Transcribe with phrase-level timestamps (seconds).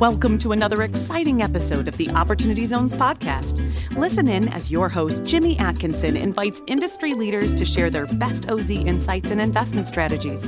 [0.00, 3.60] Welcome to another exciting episode of the Opportunity Zones podcast.
[3.98, 8.70] Listen in as your host, Jimmy Atkinson, invites industry leaders to share their best OZ
[8.70, 10.40] insights and investment strategies.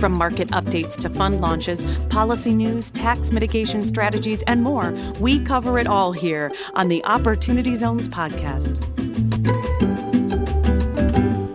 [0.00, 5.78] From market updates to fund launches, policy news, tax mitigation strategies, and more, we cover
[5.78, 8.82] it all here on the Opportunity Zones podcast.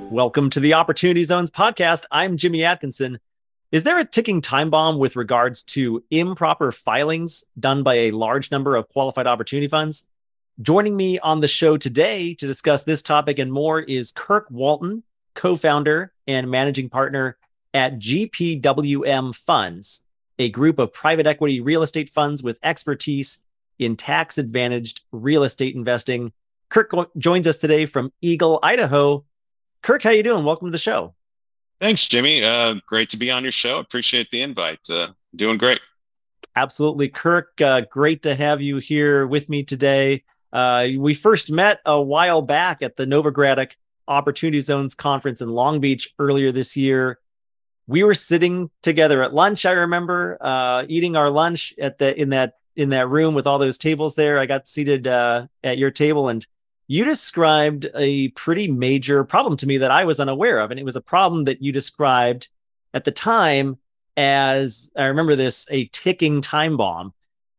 [0.10, 2.06] Welcome to the Opportunity Zones podcast.
[2.12, 3.20] I'm Jimmy Atkinson.
[3.72, 8.52] Is there a ticking time bomb with regards to improper filings done by a large
[8.52, 10.04] number of qualified opportunity funds?
[10.62, 15.04] Joining me on the show today to discuss this topic and more is Kirk Walton,
[15.36, 17.38] co founder and managing partner
[17.74, 20.06] at GPWM Funds,
[20.38, 23.38] a group of private equity real estate funds with expertise
[23.80, 26.34] in tax advantaged real estate investing.
[26.68, 29.24] Kirk joins us today from Eagle, Idaho.
[29.82, 30.44] Kirk, how you doing?
[30.44, 31.14] Welcome to the show.
[31.82, 32.44] Thanks, Jimmy.
[32.44, 33.80] Uh, great to be on your show.
[33.80, 34.88] Appreciate the invite.
[34.88, 35.82] Uh, doing great.
[36.56, 37.60] Absolutely, Kirk.
[37.60, 40.24] Uh, great to have you here with me today.
[40.54, 43.72] Uh, we first met a while back at the Novogradac
[44.08, 47.18] Opportunity Zones conference in Long Beach earlier this year.
[47.88, 49.66] We were sitting together at lunch.
[49.66, 53.58] I remember uh, eating our lunch at the in that in that room with all
[53.58, 54.38] those tables there.
[54.38, 56.46] I got seated uh, at your table and
[56.92, 60.72] you described a pretty major problem to me that I was unaware of.
[60.72, 62.50] And it was a problem that you described
[62.94, 63.78] at the time
[64.18, 67.14] as I remember this a ticking time bomb.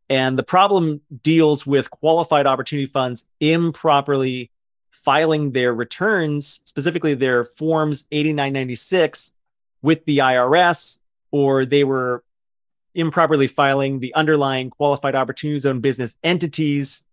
[0.07, 4.51] And the problem deals with qualified opportunity funds improperly
[4.91, 9.31] filing their returns, specifically their forms 8996
[9.81, 10.99] with the IRS,
[11.31, 12.23] or they were
[12.93, 17.05] improperly filing the underlying qualified opportunity zone business entities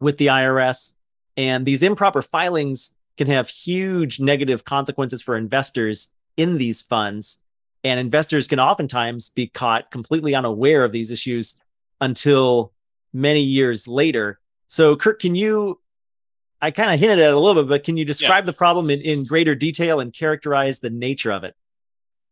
[0.00, 0.94] with the IRS.
[1.36, 7.38] And these improper filings can have huge negative consequences for investors in these funds.
[7.82, 11.56] And investors can oftentimes be caught completely unaware of these issues
[12.00, 12.72] until
[13.12, 14.40] many years later.
[14.68, 15.80] So, Kirk, can you?
[16.60, 18.46] I kind of hinted at it a little bit, but can you describe yeah.
[18.46, 21.54] the problem in, in greater detail and characterize the nature of it?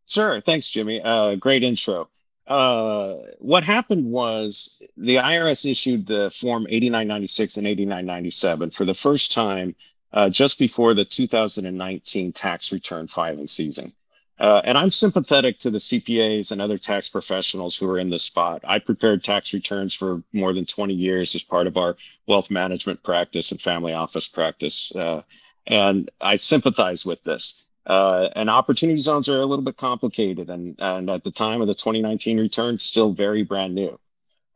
[0.06, 0.40] Sure.
[0.40, 1.02] Thanks, Jimmy.
[1.02, 2.08] Uh, great intro.
[2.46, 9.32] Uh, what happened was the IRS issued the Form 8996 and 8997 for the first
[9.32, 9.74] time
[10.12, 13.92] uh, just before the 2019 tax return filing season.
[14.38, 18.24] Uh, and I'm sympathetic to the CPAs and other tax professionals who are in this
[18.24, 18.62] spot.
[18.64, 23.02] I prepared tax returns for more than 20 years as part of our wealth management
[23.04, 24.90] practice and family office practice.
[24.96, 25.22] Uh,
[25.66, 27.62] and I sympathize with this.
[27.84, 31.66] Uh, and opportunity zones are a little bit complicated, and and at the time of
[31.66, 33.98] the 2019 return, still very brand new.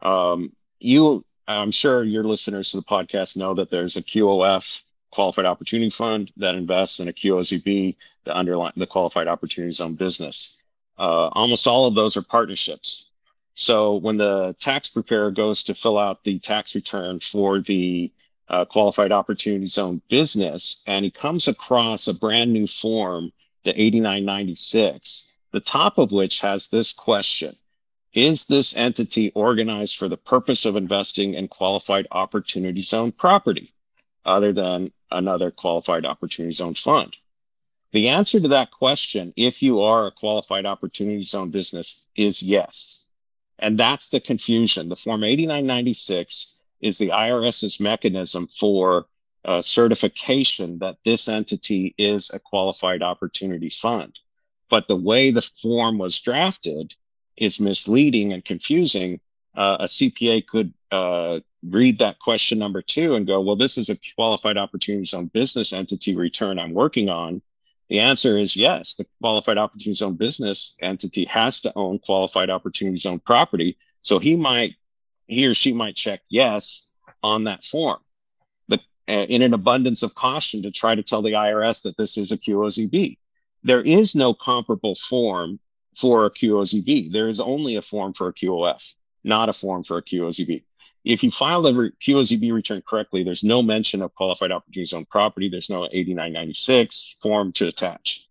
[0.01, 5.47] Um, you, I'm sure your listeners to the podcast know that there's a QOF qualified
[5.47, 10.57] opportunity fund that invests in a QOZB, the underlying the qualified opportunity zone business.
[10.99, 13.09] Uh, almost all of those are partnerships.
[13.55, 18.13] So when the tax preparer goes to fill out the tax return for the
[18.49, 23.33] uh, qualified opportunity zone business and he comes across a brand new form,
[23.65, 27.57] the 8996, the top of which has this question
[28.12, 33.73] Is this entity organized for the purpose of investing in qualified opportunity zone property
[34.25, 37.17] other than another qualified opportunity zone fund?
[37.93, 43.07] The answer to that question, if you are a qualified opportunity zone business, is yes.
[43.59, 44.89] And that's the confusion.
[44.89, 49.07] The Form 8996 is the IRS's mechanism for
[49.45, 54.19] uh, certification that this entity is a qualified opportunity fund.
[54.69, 56.95] But the way the form was drafted
[57.37, 59.21] is misleading and confusing.
[59.55, 63.89] Uh, a CPA could uh, read that question number two and go, well, this is
[63.89, 67.43] a qualified opportunity zone business entity return I'm working on.
[67.89, 72.99] The answer is yes, the qualified opportunity zone business entity has to own qualified opportunity
[72.99, 73.77] zone property.
[74.03, 74.75] So he might
[75.27, 76.89] he or she might check yes
[77.23, 77.99] on that form.
[78.69, 82.17] But uh, in an abundance of caution to try to tell the IRS that this
[82.17, 83.19] is a QOZB.
[83.63, 85.59] There is no comparable form
[85.97, 87.13] for a QOZB.
[87.13, 88.95] There is only a form for a QOF,
[89.25, 90.63] not a form for a QOZB.
[91.05, 95.49] If you file the QOZB return correctly, there's no mention of qualified opportunity zone property.
[95.49, 98.27] There's no 8996 form to attach.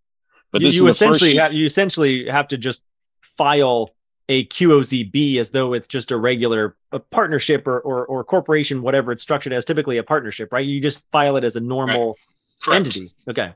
[0.51, 2.83] But you, you essentially have, you essentially have to just
[3.21, 3.94] file
[4.27, 9.11] a QOZB as though it's just a regular a partnership or, or, or corporation, whatever
[9.11, 10.65] it's structured as, typically a partnership, right?
[10.65, 12.17] You just file it as a normal
[12.67, 12.77] right.
[12.77, 13.11] entity.
[13.27, 13.51] Okay.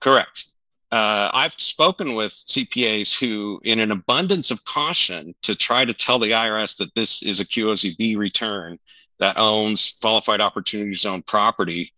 [0.00, 0.46] Correct.
[0.92, 6.18] Uh, I've spoken with CPAs who, in an abundance of caution, to try to tell
[6.18, 8.78] the IRS that this is a QOZB return
[9.18, 11.92] that owns qualified opportunity zone property,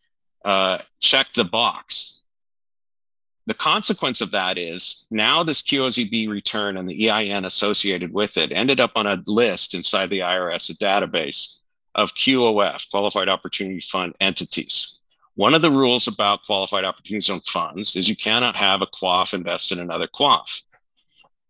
[0.44, 2.17] uh, check the box
[3.48, 8.52] the consequence of that is now this QOZB return and the EIN associated with it
[8.52, 11.60] ended up on a list inside the IRS, a database
[11.94, 15.00] of QOF, Qualified Opportunity Fund entities.
[15.34, 19.32] One of the rules about qualified opportunity zone funds is you cannot have a QOF
[19.32, 20.64] invest in another QOF.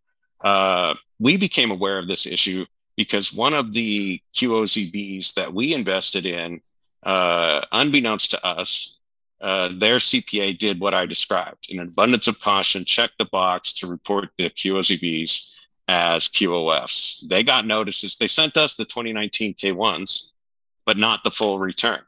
[0.45, 2.65] uh, we became aware of this issue
[2.97, 6.61] because one of the qozbs that we invested in
[7.03, 8.95] uh, unbeknownst to us
[9.39, 13.87] uh, their cpa did what i described in abundance of caution checked the box to
[13.87, 15.51] report the qozbs
[15.87, 20.31] as qofs they got notices they sent us the 2019 k1s
[20.87, 21.99] but not the full return.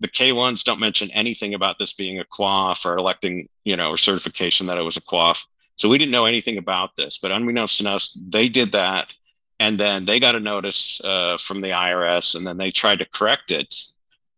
[0.00, 3.98] The K1s don't mention anything about this being a QOF or electing, you know, or
[3.98, 5.44] certification that it was a QOF.
[5.76, 9.12] So we didn't know anything about this, but unbeknownst to us, they did that.
[9.60, 13.04] And then they got a notice uh, from the IRS, and then they tried to
[13.04, 13.76] correct it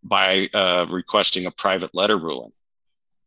[0.02, 2.50] by uh, requesting a private letter ruling.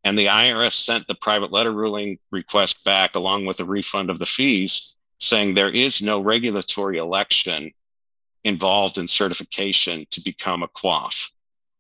[0.04, 4.20] And the IRS sent the private letter ruling request back along with a refund of
[4.20, 7.72] the fees, saying there is no regulatory election
[8.44, 11.32] involved in certification to become a QOF.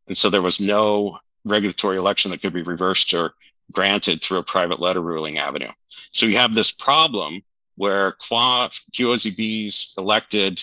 [0.07, 3.33] And so there was no regulatory election that could be reversed or
[3.73, 5.71] granted through a private letter ruling avenue.
[6.13, 7.43] So you have this problem
[7.75, 10.61] where QOZBs elected,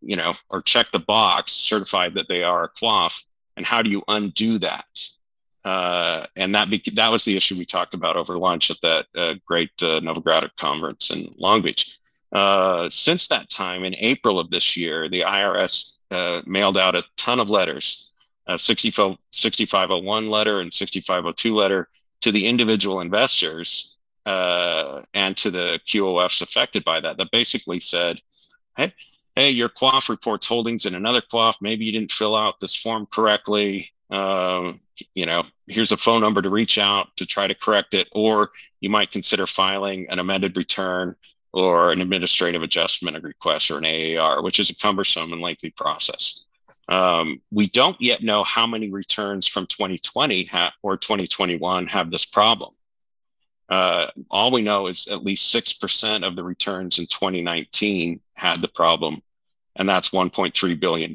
[0.00, 3.24] you know, or check the box, certified that they are a QOF,
[3.56, 4.86] and how do you undo that?
[5.64, 9.06] Uh, and that be- that was the issue we talked about over lunch at that
[9.16, 11.98] uh, great uh, Novogradac conference in Long Beach.
[12.32, 17.04] Uh, since that time, in April of this year, the IRS uh, mailed out a
[17.16, 18.10] ton of letters,
[18.46, 21.88] a 6501 letter and 6502 letter
[22.20, 23.95] to the individual investors
[24.26, 28.20] uh, and to the QOFs affected by that, that basically said,
[28.76, 28.92] hey,
[29.36, 31.54] hey, your QOF reports holdings in another QOF.
[31.60, 33.92] Maybe you didn't fill out this form correctly.
[34.10, 34.72] Uh,
[35.14, 38.50] you know, here's a phone number to reach out to try to correct it, or
[38.80, 41.14] you might consider filing an amended return
[41.52, 46.44] or an administrative adjustment request or an AAR, which is a cumbersome and lengthy process.
[46.88, 52.24] Um, we don't yet know how many returns from 2020 ha- or 2021 have this
[52.24, 52.75] problem.
[53.68, 58.68] Uh, all we know is at least 6% of the returns in 2019 had the
[58.68, 59.22] problem,
[59.74, 61.12] and that's $1.3 billion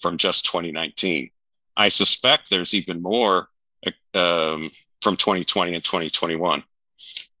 [0.00, 1.30] from just 2019.
[1.76, 3.48] I suspect there's even more
[4.14, 4.70] um,
[5.02, 6.64] from 2020 and 2021.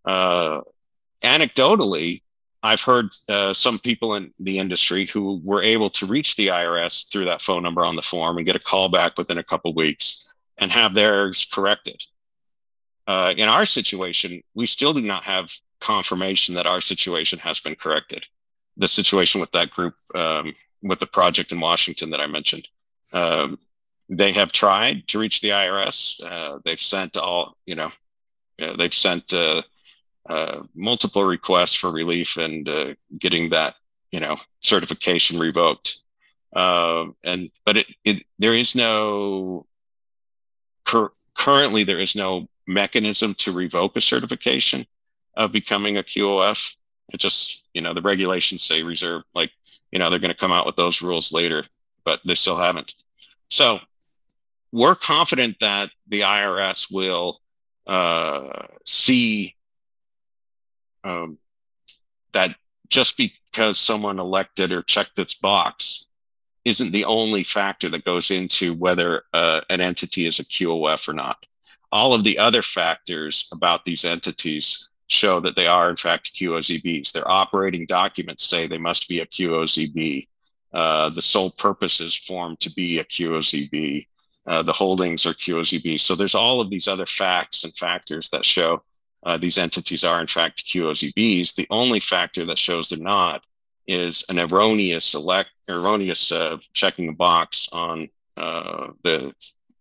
[0.04, 0.60] Uh,
[1.22, 2.22] anecdotally,
[2.62, 7.10] I've heard uh, some people in the industry who were able to reach the IRS
[7.10, 9.72] through that phone number on the form and get a call back within a couple
[9.72, 10.28] weeks
[10.58, 12.02] and have theirs corrected.
[13.06, 17.76] Uh, in our situation, we still do not have confirmation that our situation has been
[17.76, 18.26] corrected.
[18.76, 22.66] The situation with that group, um, with the project in Washington that I mentioned,
[23.12, 23.58] um,
[24.08, 26.22] they have tried to reach the IRS.
[26.24, 27.90] Uh, they've sent all, you know,
[28.60, 29.62] uh, they've sent uh,
[30.28, 33.76] uh, multiple requests for relief and uh, getting that
[34.10, 36.02] you know certification revoked.
[36.54, 39.66] Uh, and but it, it there is no
[40.84, 44.86] cur- currently there is no mechanism to revoke a certification
[45.36, 46.74] of becoming a QOF.
[47.12, 49.50] It just you know the regulations say reserve like
[49.92, 51.64] you know they're going to come out with those rules later,
[52.04, 52.94] but they still haven't.
[53.48, 53.80] So
[54.72, 57.40] we're confident that the IRS will
[57.86, 59.54] uh, see
[61.04, 61.38] um,
[62.32, 62.56] that
[62.88, 66.08] just because someone elected or checked its box
[66.64, 71.12] isn't the only factor that goes into whether uh, an entity is a QOF or
[71.12, 71.45] not.
[71.92, 77.12] All of the other factors about these entities show that they are in fact QOZBs.
[77.12, 80.26] Their operating documents say they must be a QOZB.
[80.72, 84.06] uh, the sole purpose is formed to be a QOZB.
[84.46, 85.98] Uh, the holdings are QOZB.
[86.00, 88.82] So there's all of these other facts and factors that show
[89.24, 91.54] uh, these entities are in fact QOZBs.
[91.54, 93.42] The only factor that shows they're not
[93.86, 99.34] is an erroneous select erroneous uh, checking a box on uh, the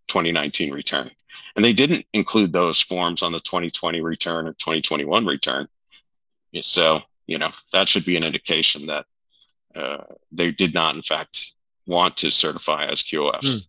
[0.07, 1.11] 2019 return.
[1.55, 5.67] And they didn't include those forms on the 2020 return or 2021 return.
[6.61, 9.05] So, you know, that should be an indication that
[9.75, 11.53] uh, they did not, in fact,
[11.85, 13.41] want to certify as QOFs.
[13.41, 13.65] Mm.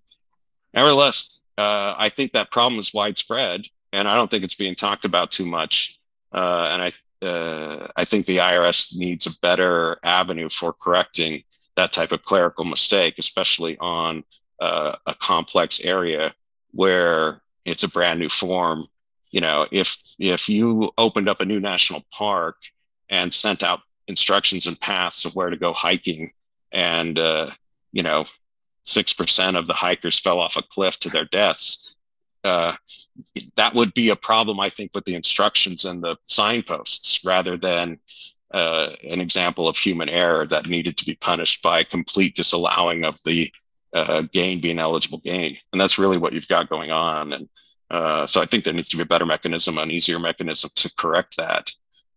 [0.74, 5.04] Nevertheless, uh, I think that problem is widespread, and I don't think it's being talked
[5.04, 5.98] about too much.
[6.32, 11.42] Uh, and I, uh, I think the IRS needs a better avenue for correcting
[11.76, 14.24] that type of clerical mistake, especially on
[14.60, 16.34] uh, a complex area
[16.72, 18.86] where it's a brand new form.
[19.30, 22.56] You know, if if you opened up a new national park
[23.10, 26.32] and sent out instructions and paths of where to go hiking,
[26.72, 27.50] and uh,
[27.92, 28.24] you know,
[28.84, 31.94] six percent of the hikers fell off a cliff to their deaths,
[32.44, 32.74] uh,
[33.56, 37.98] that would be a problem, I think, with the instructions and the signposts rather than
[38.52, 43.18] uh, an example of human error that needed to be punished by complete disallowing of
[43.24, 43.52] the
[43.92, 45.56] uh, gain being eligible gain.
[45.72, 47.32] And that's really what you've got going on.
[47.32, 47.48] And
[47.90, 50.94] uh, so I think there needs to be a better mechanism, an easier mechanism to
[50.96, 51.70] correct that.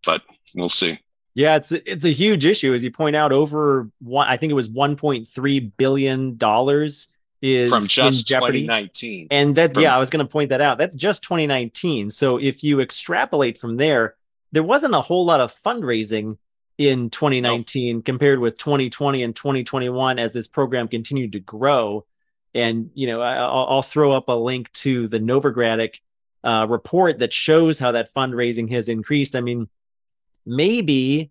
[0.04, 0.22] But
[0.54, 0.98] we'll see.
[1.34, 3.32] Yeah, it's it's a huge issue, as you point out.
[3.32, 7.12] Over one, I think it was 1.3 billion dollars
[7.42, 9.28] is from just jeopardy 2019.
[9.30, 10.78] And that, from, yeah, I was going to point that out.
[10.78, 12.10] That's just 2019.
[12.10, 14.16] So if you extrapolate from there,
[14.52, 16.36] there wasn't a whole lot of fundraising
[16.80, 18.02] in 2019 no.
[18.02, 22.06] compared with 2020 and 2021 as this program continued to grow.
[22.54, 25.96] And you know, I'll, I'll throw up a link to the Novogradac
[26.42, 29.36] uh, report that shows how that fundraising has increased.
[29.36, 29.68] I mean,
[30.46, 31.30] maybe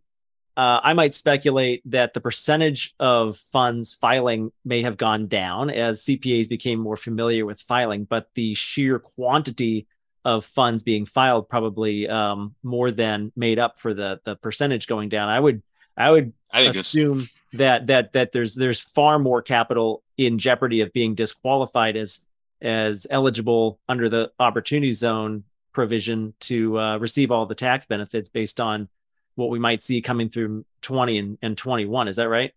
[0.56, 6.04] uh, I might speculate that the percentage of funds filing may have gone down as
[6.04, 9.88] CPAs became more familiar with filing, but the sheer quantity
[10.26, 15.10] of funds being filed probably um, more than made up for the the percentage going
[15.10, 15.30] down.
[15.30, 15.62] I would
[15.98, 20.94] I would I assume that that that there's there's far more capital in jeopardy of
[20.94, 22.26] being disqualified as
[22.62, 28.60] as eligible under the opportunity zone provision to uh, receive all the tax benefits based
[28.60, 28.90] on
[29.36, 32.10] what we might see coming through 20 and, and 21.
[32.10, 32.54] Is that right?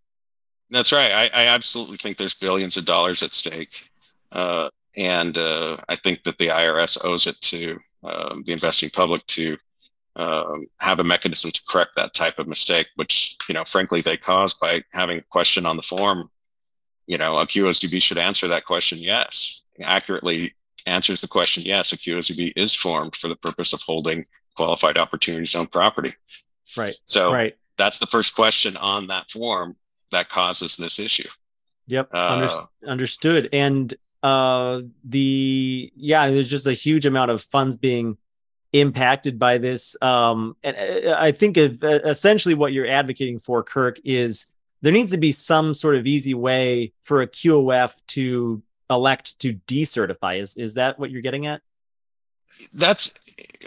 [0.71, 1.13] That's right.
[1.13, 3.91] I, I absolutely think there's billions of dollars at stake.
[4.33, 9.27] Uh, and uh, I think that the IRS owes it to um, the investing public
[9.29, 9.57] to
[10.17, 14.17] um, have a mechanism to correct that type of mistake, which you know, frankly, they
[14.17, 16.31] caused by having a question on the form.
[17.07, 20.55] You know, a QOZB should answer that question yes, accurately
[20.87, 21.93] answers the question yes.
[21.93, 24.25] A QOZB is formed for the purpose of holding
[24.57, 26.13] qualified opportunity zone property.
[26.77, 26.95] Right.
[27.07, 27.57] So right.
[27.79, 29.77] that's the first question on that form
[30.11, 31.29] that causes this issue.
[31.87, 32.11] Yep.
[32.13, 33.49] Uh, understood.
[33.53, 38.17] And uh the yeah there's just a huge amount of funds being
[38.73, 39.97] impacted by this.
[40.01, 44.47] Um and uh, i think of, uh, essentially what you're advocating for kirk is
[44.81, 49.55] there needs to be some sort of easy way for a qof to elect to
[49.67, 50.41] decertify.
[50.41, 51.63] Is is that what you're getting at
[52.75, 53.19] that's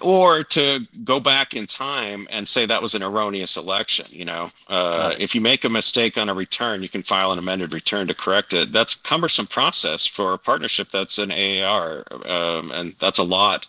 [0.01, 4.49] or to go back in time and say that was an erroneous election you know
[4.67, 5.19] uh, right.
[5.19, 8.13] if you make a mistake on a return you can file an amended return to
[8.13, 8.71] correct it.
[8.71, 13.67] That's cumbersome process for a partnership that's an aar um, and that's a lot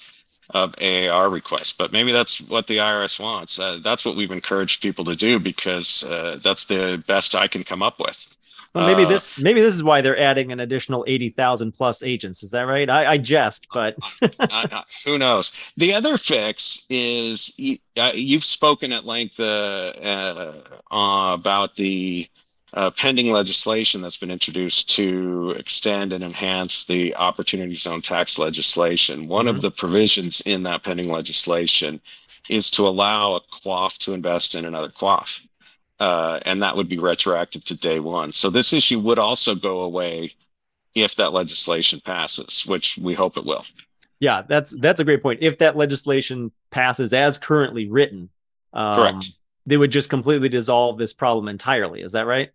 [0.51, 3.59] of aar requests but maybe that's what the irs wants.
[3.59, 7.65] Uh, that's what we've encouraged people to do because uh, that's the best i can
[7.65, 8.36] come up with
[8.77, 12.03] well, maybe uh, this maybe this is why they're adding an additional eighty thousand plus
[12.03, 12.43] agents.
[12.43, 12.89] Is that right?
[12.89, 13.97] I, I jest, but
[15.05, 15.53] who knows?
[15.77, 22.29] The other fix is you, uh, you've spoken at length uh, uh about the
[22.75, 29.29] uh, pending legislation that's been introduced to extend and enhance the opportunity zone tax legislation.
[29.29, 29.57] One mm-hmm.
[29.57, 32.01] of the provisions in that pending legislation
[32.49, 35.46] is to allow a QOF to invest in another QOF
[35.99, 38.33] uh, and that would be retroactive to day one.
[38.33, 40.33] So this issue would also go away
[40.95, 43.65] if that legislation passes, which we hope it will.
[44.19, 45.41] Yeah, that's that's a great point.
[45.43, 48.31] If that legislation passes as currently written,
[48.73, 49.29] um, correct,
[49.67, 52.01] they would just completely dissolve this problem entirely.
[52.01, 52.51] Is that right?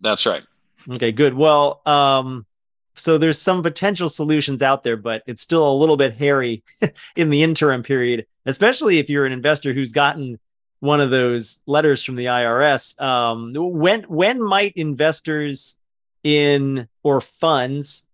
[0.00, 0.42] That's right.
[0.90, 1.34] Okay, good.
[1.34, 2.46] Well, um,
[2.94, 6.62] so there's some potential solutions out there, but it's still a little bit hairy
[7.16, 10.38] in the interim period, especially if you're an investor who's gotten
[10.82, 13.00] one of those letters from the IRS.
[13.00, 15.76] Um, when when might investors
[16.24, 18.08] in or funds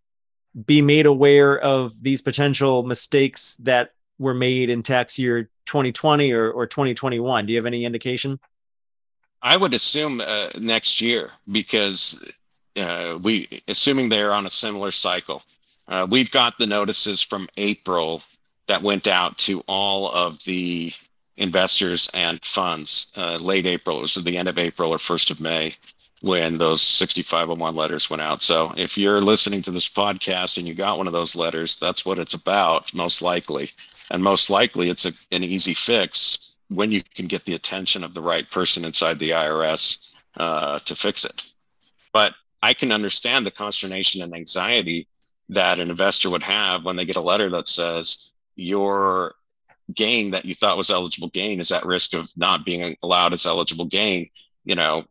[0.66, 6.50] be made aware of these potential mistakes that were made in tax year 2020 or,
[6.50, 7.46] or 2021?
[7.46, 8.38] Do you have any indication?
[9.40, 12.22] I would assume uh, next year because
[12.76, 15.42] uh, we assuming they're on a similar cycle.
[15.86, 18.22] Uh, we've got the notices from April
[18.66, 20.92] that went out to all of the
[21.38, 23.98] investors and funds uh, late April.
[23.98, 25.74] It was at the end of April or 1st of May
[26.20, 28.42] when those 6501 letters went out.
[28.42, 32.04] So if you're listening to this podcast and you got one of those letters, that's
[32.04, 33.70] what it's about, most likely.
[34.10, 38.14] And most likely it's a, an easy fix when you can get the attention of
[38.14, 41.42] the right person inside the IRS uh, to fix it.
[42.12, 45.06] But I can understand the consternation and anxiety
[45.50, 49.34] that an investor would have when they get a letter that says your
[49.94, 53.46] gain that you thought was eligible gain is at risk of not being allowed as
[53.46, 54.30] eligible gain,
[54.64, 55.04] you know,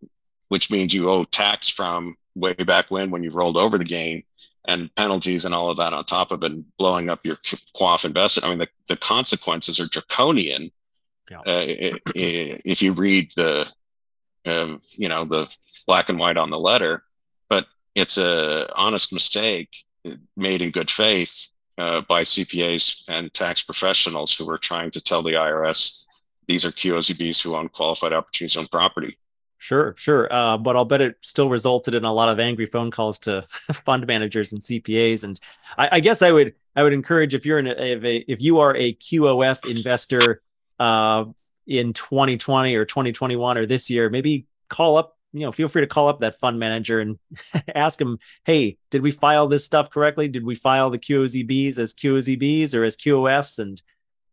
[0.50, 4.24] which means you owe tax from way back when when you rolled over the gain
[4.66, 7.38] and penalties and all of that on top of it and blowing up your
[7.76, 8.46] QOF investment.
[8.46, 10.72] I mean, the, the consequences are draconian.
[11.32, 11.40] Yeah.
[11.40, 11.66] Uh,
[12.16, 13.68] if you read the,
[14.46, 15.54] um, you know, the
[15.86, 17.04] black and white on the letter,
[17.50, 17.66] but
[17.96, 19.70] it's a honest mistake
[20.36, 25.24] made in good faith uh, by CPAs and tax professionals who are trying to tell
[25.24, 26.06] the IRS
[26.48, 29.18] these are QOZBs who own qualified opportunity zone property.
[29.60, 30.32] Sure, sure.
[30.32, 33.46] Uh, but I'll bet it still resulted in a lot of angry phone calls to
[33.74, 35.24] fund managers and CPAs.
[35.24, 35.40] And
[35.78, 38.42] I, I, guess I would I would encourage if you're in a, if, a, if
[38.42, 40.42] you are a QOF investor
[40.80, 41.26] uh,
[41.66, 45.88] in 2020 or 2021 or this year, maybe call up you know, feel free to
[45.88, 47.20] call up that fund manager and
[47.76, 50.28] ask him, hey, did we file this stuff correctly?
[50.28, 53.60] Did we file the QOZBs as QOZBs or as QOFs?
[53.60, 53.82] And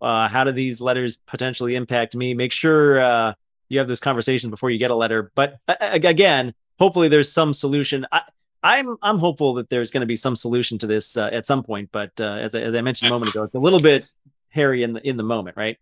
[0.00, 2.34] uh, how do these letters potentially impact me?
[2.34, 3.34] Make sure uh,
[3.68, 5.32] you have those conversations before you get a letter.
[5.34, 8.06] But uh, again, hopefully there's some solution.
[8.12, 8.22] I,
[8.62, 11.62] I'm I'm hopeful that there's going to be some solution to this uh, at some
[11.62, 11.90] point.
[11.92, 14.08] But uh, as as I mentioned a moment ago, it's a little bit
[14.48, 15.76] hairy in the in the moment, right?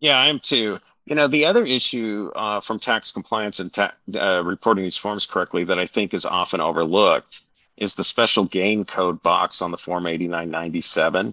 [0.00, 0.80] Yeah, I am too.
[1.06, 5.24] You know, the other issue uh, from tax compliance and ta- uh, reporting these forms
[5.24, 7.42] correctly that I think is often overlooked
[7.76, 11.32] is the special gain code box on the form 8997.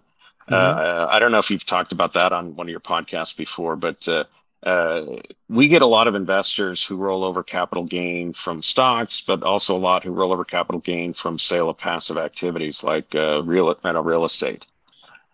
[0.50, 0.53] Mm-hmm.
[0.53, 3.75] Uh, I don't know if you've talked about that on one of your podcasts before,
[3.75, 4.25] but uh,
[4.62, 5.06] uh,
[5.50, 9.76] we get a lot of investors who roll over capital gain from stocks, but also
[9.76, 13.76] a lot who roll over capital gain from sale of passive activities like uh, real
[13.84, 14.67] rental real estate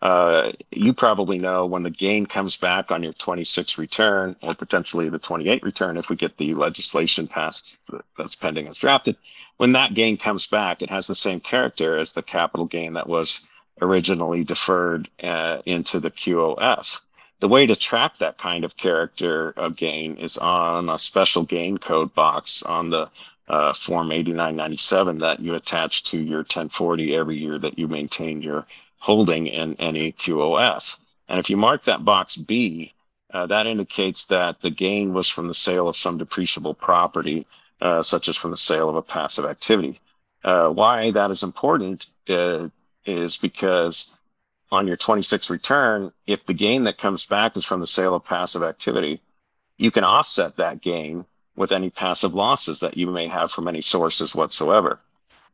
[0.01, 5.09] uh, you probably know when the gain comes back on your 26 return or potentially
[5.09, 7.75] the 28 return if we get the legislation passed
[8.17, 9.17] that's pending as drafted
[9.57, 13.09] when that gain comes back it has the same character as the capital gain that
[13.09, 13.41] was
[13.81, 17.01] originally deferred uh, into the qof
[17.41, 21.77] the way to track that kind of character of gain is on a special gain
[21.77, 23.09] code box on the
[23.49, 28.65] uh, form 8997 that you attach to your 1040 every year that you maintain your
[28.99, 30.97] holding in any QOF.
[31.27, 32.93] And if you mark that box B,
[33.33, 37.45] uh, that indicates that the gain was from the sale of some depreciable property,
[37.81, 39.99] uh, such as from the sale of a passive activity.
[40.43, 42.67] Uh, why that is important uh,
[43.05, 44.13] is because
[44.71, 48.25] on your 26 return, if the gain that comes back is from the sale of
[48.25, 49.21] passive activity,
[49.77, 53.81] you can offset that gain with any passive losses that you may have from any
[53.81, 54.99] sources whatsoever.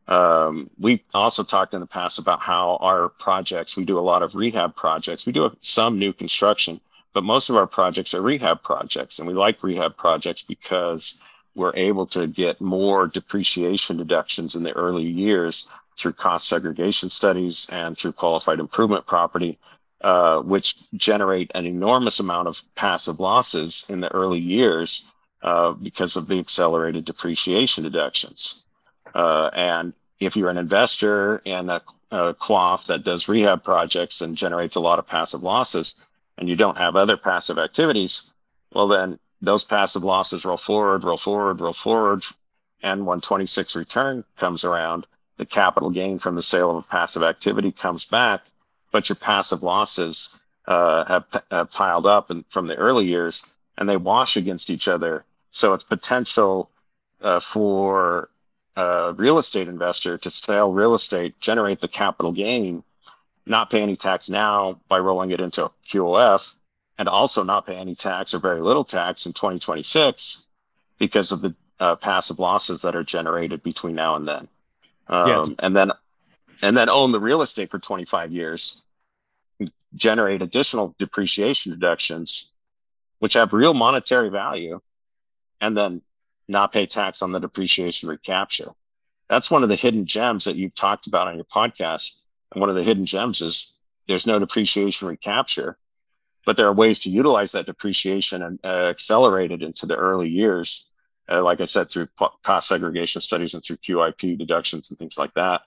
[0.08, 4.22] Um, we also talked in the past about how our projects, we do a lot
[4.22, 5.26] of rehab projects.
[5.26, 6.80] We do some new construction,
[7.14, 9.20] but most of our projects are rehab projects.
[9.20, 11.16] And we like rehab projects because
[11.56, 17.68] we're able to get more depreciation deductions in the early years through cost segregation studies
[17.72, 19.58] and through qualified improvement property,
[20.02, 25.06] uh, which generate an enormous amount of passive losses in the early years
[25.42, 28.65] uh, because of the accelerated depreciation deductions.
[29.16, 32.36] Uh, and if you're an investor in a, a
[32.88, 35.96] that does rehab projects and generates a lot of passive losses,
[36.38, 38.30] and you don't have other passive activities,
[38.74, 42.24] well, then those passive losses roll forward, roll forward, roll forward.
[42.84, 47.24] And when 26 return comes around, the capital gain from the sale of a passive
[47.24, 48.42] activity comes back,
[48.92, 53.44] but your passive losses uh, have, have, piled up and from the early years
[53.78, 55.24] and they wash against each other.
[55.52, 56.70] So it's potential
[57.22, 58.30] uh, for
[58.76, 62.84] a real estate investor to sell real estate, generate the capital gain,
[63.46, 66.54] not pay any tax now by rolling it into a QOF,
[66.98, 70.46] and also not pay any tax or very little tax in 2026
[70.98, 74.48] because of the uh, passive losses that are generated between now and then.
[75.08, 75.56] Um.
[75.60, 75.92] And then,
[76.62, 78.82] and then own the real estate for 25 years,
[79.94, 82.50] generate additional depreciation deductions,
[83.20, 84.82] which have real monetary value,
[85.62, 86.02] and then
[86.48, 88.72] not pay tax on the depreciation recapture.
[89.30, 92.20] That's one of the hidden gems that you've talked about on your podcast.
[92.52, 93.78] And one of the hidden gems is
[94.08, 95.78] there's no depreciation recapture,
[96.46, 100.30] but there are ways to utilize that depreciation and uh, accelerate it into the early
[100.30, 100.88] years
[101.30, 102.08] uh, like I said, through
[102.44, 105.62] cost segregation studies and through QIP deductions and things like that,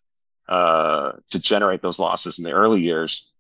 [0.48, 3.30] uh, to generate those losses in the early years.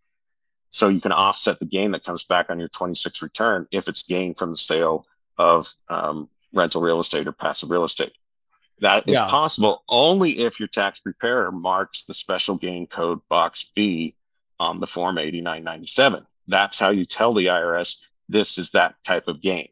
[0.70, 4.02] So you can offset the gain that comes back on your 26 return if it's
[4.02, 5.06] gain from the sale
[5.38, 8.12] of um, rental real estate or passive real estate.
[8.80, 9.28] That is yeah.
[9.28, 14.14] possible only if your tax preparer marks the special gain code box B
[14.60, 16.26] on the form 8997.
[16.46, 17.96] That's how you tell the IRS
[18.28, 19.68] this is that type of gain.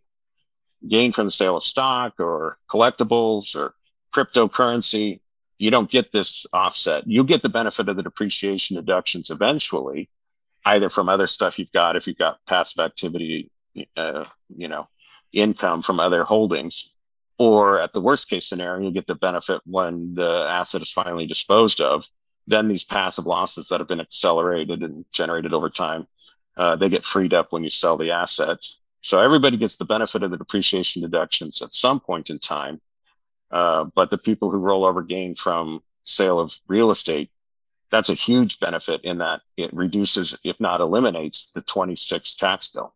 [0.87, 3.75] Gain from the sale of stock or collectibles or
[4.15, 5.21] cryptocurrency,
[5.59, 7.07] you don't get this offset.
[7.07, 10.09] You get the benefit of the depreciation deductions eventually,
[10.65, 13.51] either from other stuff you've got, if you've got passive activity,
[13.97, 14.89] uh, you know,
[15.37, 16.91] income from other holdings,
[17.39, 21.27] or at the worst case scenario, you get the benefit when the asset is finally
[21.27, 22.05] disposed of.
[22.47, 26.07] Then these passive losses that have been accelerated and generated over time,
[26.57, 28.59] uh, they get freed up when you sell the asset.
[29.03, 32.81] So everybody gets the benefit of the depreciation deductions at some point in time.
[33.51, 37.31] Uh, but the people who roll over gain from sale of real estate,
[37.91, 42.95] that's a huge benefit in that it reduces, if not eliminates, the 26 tax bill.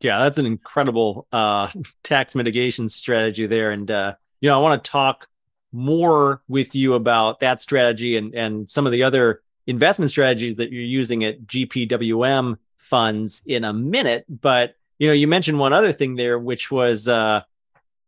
[0.00, 1.70] Yeah, that's an incredible uh,
[2.02, 3.70] tax mitigation strategy there.
[3.70, 5.26] And, uh, you know, I want to talk
[5.72, 10.70] more with you about that strategy and, and some of the other investment strategies that
[10.70, 14.24] you're using at GPWM funds in a minute.
[14.28, 17.42] But, you know, you mentioned one other thing there, which was uh,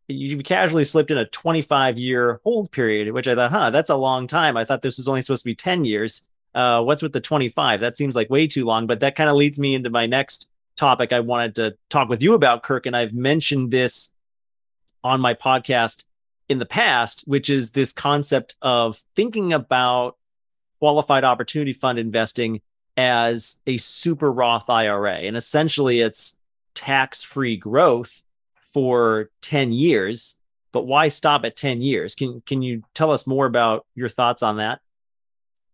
[0.08, 3.96] you casually slipped in a 25 year hold period, which I thought, huh, that's a
[3.96, 4.56] long time.
[4.56, 6.22] I thought this was only supposed to be 10 years.
[6.54, 7.80] Uh, what's with the 25?
[7.80, 8.86] That seems like way too long.
[8.86, 12.22] But that kind of leads me into my next topic I wanted to talk with
[12.22, 12.86] you about, Kirk.
[12.86, 14.14] And I've mentioned this
[15.04, 16.04] on my podcast
[16.48, 20.16] in the past, which is this concept of thinking about
[20.78, 22.60] qualified opportunity fund investing
[22.96, 25.16] as a super Roth IRA.
[25.16, 26.38] And essentially, it's
[26.74, 28.22] tax free growth
[28.72, 30.36] for 10 years.
[30.72, 32.14] But why stop at 10 years?
[32.14, 34.80] Can, can you tell us more about your thoughts on that?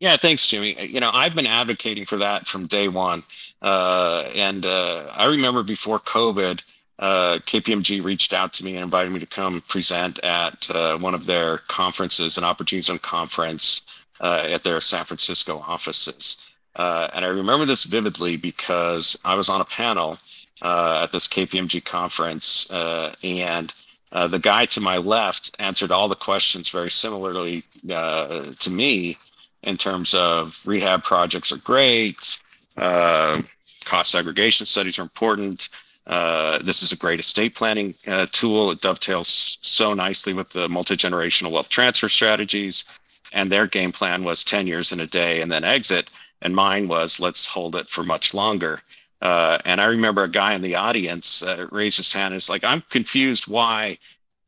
[0.05, 0.77] Yeah, thanks, Jimmy.
[0.85, 3.23] You know, I've been advocating for that from day one.
[3.63, 6.63] Uh, and uh, I remember before COVID,
[6.99, 11.15] uh, KPMG reached out to me and invited me to come present at uh, one
[11.15, 13.81] of their conferences, an Opportunity Zone conference
[14.21, 16.51] uh, at their San Francisco offices.
[16.77, 20.19] Uh, and I remember this vividly because I was on a panel
[20.61, 23.73] at this KPMG conference, and
[24.13, 29.17] the guy to my left answered all the questions very similarly to me
[29.65, 32.39] in terms of rehab projects are great.
[32.77, 33.43] Uh,
[33.85, 35.69] cost segregation studies are important.
[36.07, 38.71] Uh, this is a great estate planning uh, tool.
[38.71, 42.85] It dovetails so nicely with the multi generational wealth transfer strategies.
[43.33, 46.11] And their game plan was 10 years in a day and then exit.
[46.43, 48.83] And mine was let's hold it for much longer.
[49.23, 52.51] Uh, and I remember a guy in the audience uh, raised his hand and is
[52.51, 53.99] like, I'm confused why,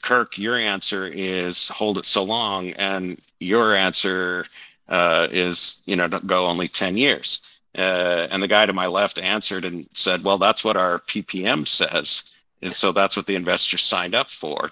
[0.02, 2.70] Kirk, your answer is hold it so long.
[2.72, 4.46] And your answer
[4.88, 7.40] uh, is you know go only 10 years.
[7.76, 11.66] Uh, and the guy to my left answered and said well that's what our ppm
[11.66, 12.34] says.
[12.62, 14.70] And so that's what the investors signed up for.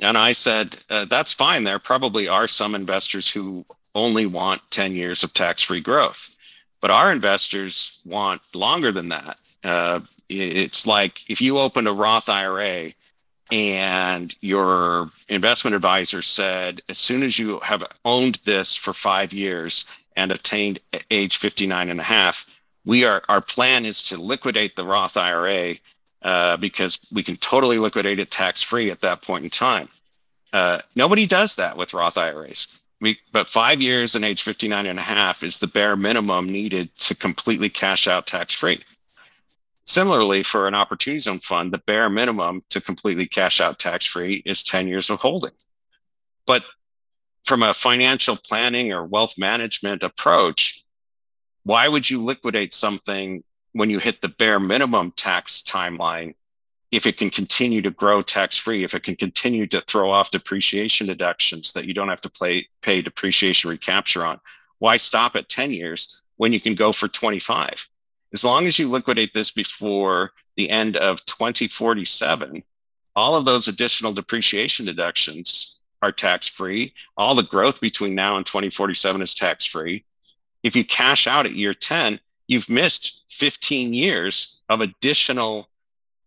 [0.00, 1.64] And i said uh, that's fine.
[1.64, 6.36] There probably are some investors who only want 10 years of tax-free growth.
[6.82, 9.38] But our investors want longer than that.
[9.64, 12.92] Uh, it's like if you open a roth ira
[13.50, 19.84] and your investment advisor said as soon as you have owned this for five years
[20.16, 20.80] and attained
[21.10, 22.46] age 59 and a half
[22.84, 25.74] we are our plan is to liquidate the roth ira
[26.22, 29.88] uh, because we can totally liquidate it tax free at that point in time.
[30.52, 34.98] Uh, nobody does that with roth iras we, but five years and age 59 and
[34.98, 38.80] a half is the bare minimum needed to completely cash out tax free
[39.86, 44.42] Similarly, for an opportunity zone fund, the bare minimum to completely cash out tax free
[44.44, 45.52] is 10 years of holding.
[46.44, 46.64] But
[47.44, 50.84] from a financial planning or wealth management approach,
[51.62, 56.34] why would you liquidate something when you hit the bare minimum tax timeline
[56.90, 60.30] if it can continue to grow tax free, if it can continue to throw off
[60.32, 64.40] depreciation deductions that you don't have to pay, pay depreciation recapture on?
[64.78, 67.88] Why stop at 10 years when you can go for 25?
[68.36, 72.62] As long as you liquidate this before the end of 2047,
[73.14, 76.92] all of those additional depreciation deductions are tax free.
[77.16, 80.04] All the growth between now and 2047 is tax free.
[80.62, 85.70] If you cash out at year 10, you've missed 15 years of additional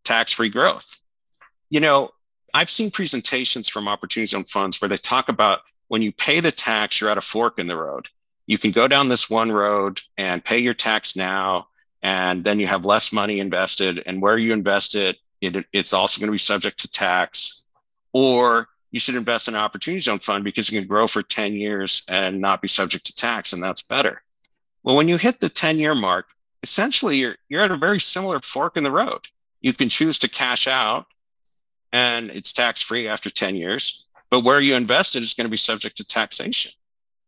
[0.04, 1.00] tax free growth.
[1.70, 2.10] You know,
[2.56, 6.52] I've seen presentations from opportunity zone funds where they talk about when you pay the
[6.52, 8.10] tax, you're at a fork in the road.
[8.48, 11.68] You can go down this one road and pay your tax now
[12.02, 16.20] and then you have less money invested and where you invest it, it it's also
[16.20, 17.66] going to be subject to tax
[18.14, 21.54] or you should invest in an opportunity zone fund because you can grow for 10
[21.54, 24.22] years and not be subject to tax, and that's better.
[24.84, 26.28] Well, when you hit the 10 year mark,
[26.64, 29.28] essentially you're, you're at a very similar fork in the road.
[29.62, 31.06] You can choose to cash out
[31.92, 35.58] and it's tax free after 10 years, but where you invested is going to be
[35.58, 36.72] subject to taxation.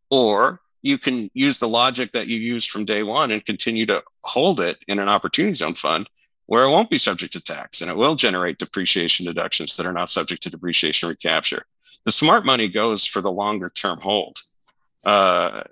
[0.09, 4.03] Or you can use the logic that you used from day one and continue to
[4.23, 6.09] hold it in an opportunity zone fund
[6.47, 9.93] where it won't be subject to tax and it will generate depreciation deductions that are
[9.93, 11.65] not subject to depreciation recapture.
[12.03, 14.39] The smart money goes for the longer term hold.
[15.05, 15.63] Uh,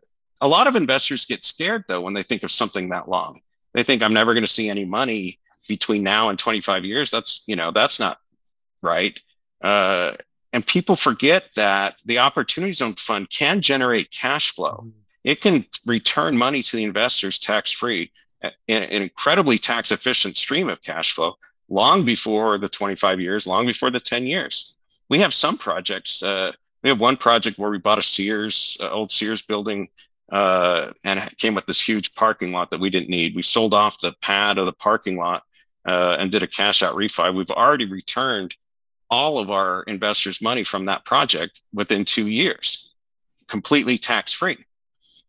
[0.42, 3.42] a lot of investors get scared though when they think of something that long.
[3.74, 7.12] They think I'm never going to see any money between now and 25 years.
[7.12, 8.20] That's you know that's not
[8.82, 9.20] right.
[9.62, 10.14] Uh,
[10.52, 14.88] and people forget that the opportunity zone fund can generate cash flow.
[15.24, 20.82] It can return money to the investors tax free, an, incredibly tax efficient stream of
[20.82, 24.78] cash flow long before the 25 years, long before the 10 years.
[25.10, 26.24] We have some projects.
[26.24, 26.52] Uh,
[26.84, 29.90] we have one project where we bought a Sears, uh, old Sears building,
[30.32, 33.36] uh, and came with this huge parking lot that we didn't need.
[33.36, 35.44] We sold off the pad of the parking lot
[35.86, 37.34] uh, and did a cash out refi.
[37.34, 38.56] We've already returned
[39.10, 42.92] all of our investors' money from that project within two years,
[43.48, 44.58] completely tax free.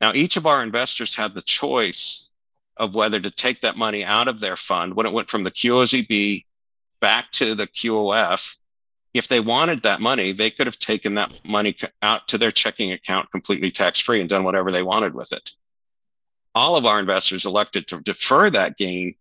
[0.00, 2.28] Now, each of our investors had the choice
[2.76, 5.50] of whether to take that money out of their fund when it went from the
[5.50, 6.44] QOZB
[7.00, 8.56] back to the QOF.
[9.12, 12.92] If they wanted that money, they could have taken that money out to their checking
[12.92, 15.50] account completely tax free and done whatever they wanted with it.
[16.54, 19.16] All of our investors elected to defer that gain,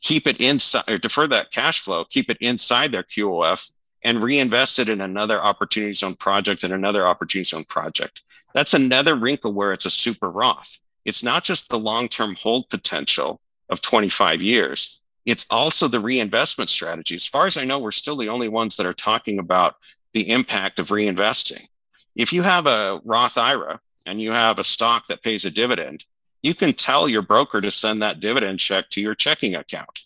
[0.00, 3.70] keep it inside, or defer that cash flow, keep it inside their QOF,
[4.02, 8.22] and reinvest it in another opportunity zone project and another opportunity zone project.
[8.54, 10.78] That's another wrinkle where it's a super Roth.
[11.04, 16.68] It's not just the long term hold potential of 25 years, it's also the reinvestment
[16.68, 17.14] strategy.
[17.14, 19.76] As far as I know, we're still the only ones that are talking about
[20.12, 21.66] the impact of reinvesting.
[22.16, 26.04] If you have a Roth IRA and you have a stock that pays a dividend,
[26.42, 30.02] you can tell your broker to send that dividend check to your checking account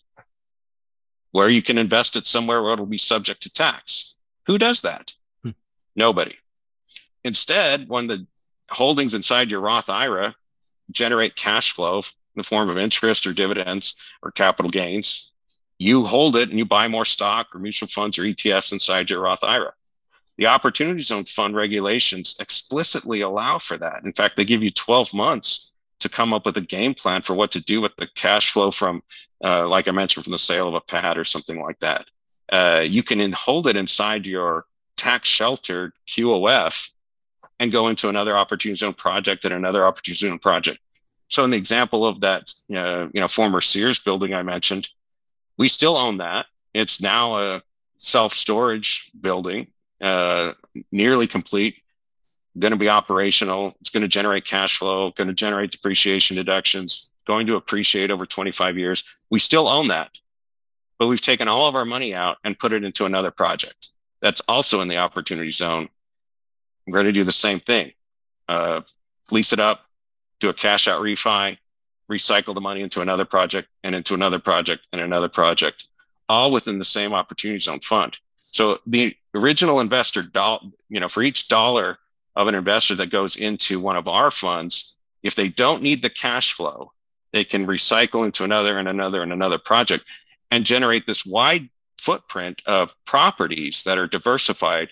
[1.31, 4.15] where you can invest it somewhere where it'll be subject to tax.
[4.45, 5.13] Who does that?
[5.43, 5.51] Hmm.
[5.95, 6.35] Nobody.
[7.23, 8.25] Instead, when the
[8.69, 10.35] holdings inside your Roth IRA
[10.91, 12.03] generate cash flow in
[12.35, 15.31] the form of interest or dividends or capital gains,
[15.79, 19.21] you hold it and you buy more stock or mutual funds or ETFs inside your
[19.21, 19.73] Roth IRA.
[20.37, 24.03] The Opportunity Zone Fund regulations explicitly allow for that.
[24.03, 27.33] In fact, they give you 12 months to come up with a game plan for
[27.33, 29.01] what to do with the cash flow from,
[29.43, 32.05] uh, like I mentioned, from the sale of a pad or something like that.
[32.51, 36.89] Uh, you can hold it inside your tax sheltered QOF
[37.59, 40.79] and go into another opportunity zone project and another opportunity zone project.
[41.29, 44.89] So in the example of that, uh, you know, former Sears building I mentioned,
[45.57, 46.45] we still own that.
[46.73, 47.63] It's now a
[47.97, 49.67] self storage building,
[50.01, 50.53] uh,
[50.91, 51.81] nearly complete
[52.59, 53.75] going to be operational.
[53.81, 58.25] It's going to generate cash flow, going to generate depreciation deductions, going to appreciate over
[58.25, 59.03] 25 years.
[59.29, 60.09] We still own that,
[60.97, 63.89] but we've taken all of our money out and put it into another project
[64.21, 65.89] that's also in the opportunity zone.
[66.87, 67.91] We're going to do the same thing
[68.47, 68.81] uh,
[69.31, 69.85] lease it up,
[70.39, 71.57] do a cash out refi,
[72.09, 75.87] recycle the money into another project and into another project and another project,
[76.29, 78.17] all within the same opportunity zone fund.
[78.41, 81.97] So the original investor, do- you know, for each dollar
[82.35, 86.09] of an investor that goes into one of our funds, if they don't need the
[86.09, 86.93] cash flow,
[87.33, 90.05] they can recycle into another and another and another project
[90.49, 91.69] and generate this wide
[91.99, 94.89] footprint of properties that are diversified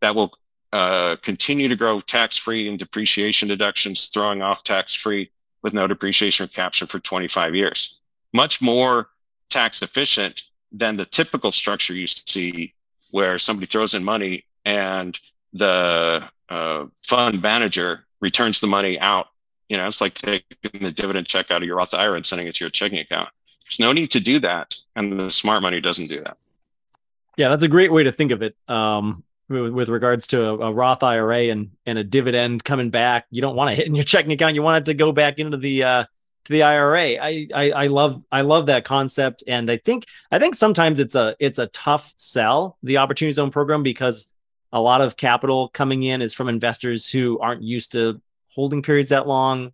[0.00, 0.32] that will
[0.72, 5.30] uh, continue to grow tax free and depreciation deductions, throwing off tax free
[5.62, 8.00] with no depreciation recapture for 25 years.
[8.32, 9.08] Much more
[9.48, 12.72] tax efficient than the typical structure you see
[13.10, 15.18] where somebody throws in money and
[15.52, 19.28] the uh, fund manager returns the money out.
[19.68, 22.46] You know, it's like taking the dividend check out of your Roth IRA and sending
[22.46, 23.28] it to your checking account.
[23.64, 26.36] There's no need to do that, and the smart money doesn't do that.
[27.36, 28.56] Yeah, that's a great way to think of it.
[28.68, 33.42] Um, with, regards to a, a, Roth IRA and and a dividend coming back, you
[33.42, 34.54] don't want to hit in your checking account.
[34.54, 36.04] You want it to go back into the uh,
[36.44, 37.16] to the IRA.
[37.22, 41.14] I, I I love I love that concept, and I think I think sometimes it's
[41.14, 44.30] a it's a tough sell the Opportunity Zone program because
[44.72, 49.10] a lot of capital coming in is from investors who aren't used to holding periods
[49.10, 49.72] that long.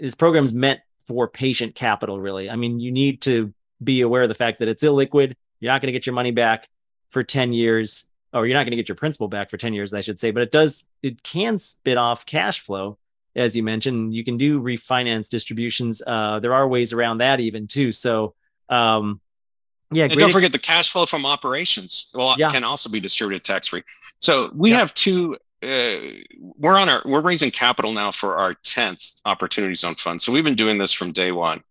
[0.00, 2.50] This program's meant for patient capital, really.
[2.50, 5.34] I mean, you need to be aware of the fact that it's illiquid.
[5.60, 6.68] You're not going to get your money back
[7.10, 9.94] for 10 years, or you're not going to get your principal back for 10 years,
[9.94, 10.30] I should say.
[10.30, 12.98] But it does, it can spit off cash flow,
[13.34, 14.14] as you mentioned.
[14.14, 16.02] You can do refinance distributions.
[16.06, 17.92] Uh, there are ways around that, even too.
[17.92, 18.34] So,
[18.68, 19.20] um,
[19.90, 22.10] Yeah, and don't forget the cash flow from operations.
[22.14, 22.50] Well, yeah.
[22.50, 23.82] can also be distributed tax free.
[24.18, 24.78] So we yeah.
[24.78, 25.36] have two.
[25.62, 25.96] Uh,
[26.38, 30.20] we're on our we're raising capital now for our tenth opportunity zone fund.
[30.20, 31.62] So we've been doing this from day one,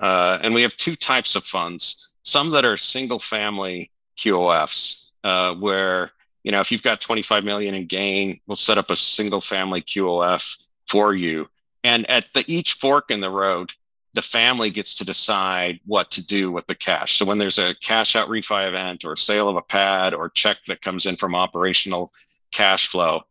[0.00, 2.14] uh, and we have two types of funds.
[2.22, 6.12] Some that are single family QOFs, uh, where
[6.44, 9.82] you know if you've got 25 million in gain, we'll set up a single family
[9.82, 11.48] QOF for you.
[11.82, 13.72] And at the each fork in the road,
[14.14, 17.16] the family gets to decide what to do with the cash.
[17.16, 20.58] So when there's a cash out refi event or sale of a pad or check
[20.68, 22.12] that comes in from operational
[22.52, 23.24] cash flow,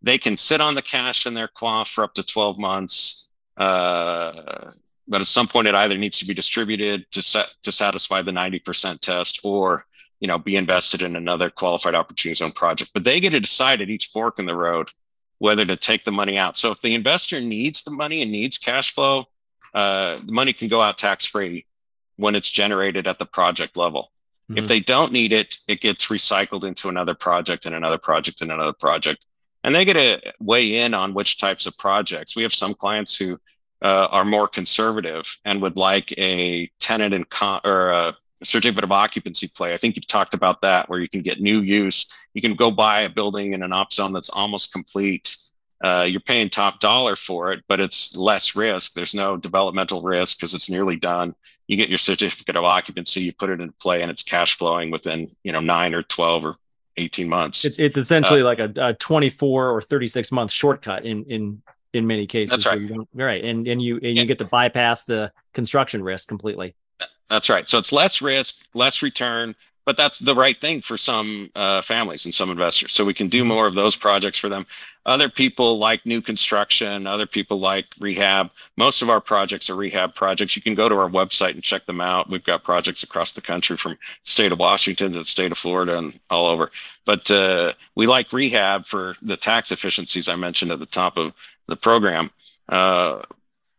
[0.00, 3.28] they can sit on the cash in their QOF for up to 12 months.
[3.56, 4.70] Uh,
[5.08, 8.30] but at some point, it either needs to be distributed to set to satisfy the
[8.30, 9.84] 90% test or
[10.20, 12.92] you know be invested in another qualified opportunity zone project.
[12.94, 14.90] But they get to decide at each fork in the road
[15.38, 16.56] whether to take the money out.
[16.56, 19.26] So if the investor needs the money and needs cash flow,
[19.72, 21.64] uh, the money can go out tax free
[22.16, 24.10] when it's generated at the project level.
[24.50, 24.58] Mm-hmm.
[24.58, 28.50] If they don't need it, it gets recycled into another project and another project and
[28.50, 29.24] another project.
[29.62, 32.34] And they get to weigh in on which types of projects.
[32.34, 33.38] We have some clients who
[33.82, 38.92] uh, are more conservative and would like a tenant and con- or a certificate of
[38.92, 39.72] occupancy play.
[39.72, 42.06] I think you've talked about that, where you can get new use.
[42.34, 45.36] You can go buy a building in an op zone that's almost complete
[45.82, 48.94] uh, you're paying top dollar for it, but it's less risk.
[48.94, 51.34] There's no developmental risk because it's nearly done.
[51.68, 54.90] You get your certificate of occupancy, you put it in play, and it's cash flowing
[54.90, 56.56] within you know nine or twelve or
[56.96, 57.64] eighteen months.
[57.64, 62.06] It's, it's essentially uh, like a, a, 24 or 36 month shortcut in in in
[62.06, 62.50] many cases.
[62.50, 62.90] That's right.
[63.14, 64.22] right, and and you and yeah.
[64.22, 66.74] you get to bypass the construction risk completely.
[67.28, 67.68] That's right.
[67.68, 69.54] So it's less risk, less return,
[69.88, 72.92] but that's the right thing for some uh, families and some investors.
[72.92, 73.48] So we can do mm-hmm.
[73.48, 74.66] more of those projects for them.
[75.06, 78.50] Other people like new construction, other people like rehab.
[78.76, 80.56] Most of our projects are rehab projects.
[80.56, 82.28] You can go to our website and check them out.
[82.28, 85.56] We've got projects across the country from the state of Washington to the state of
[85.56, 86.70] Florida and all over.
[87.06, 91.32] But uh, we like rehab for the tax efficiencies I mentioned at the top of
[91.66, 92.30] the program.
[92.68, 93.22] Uh,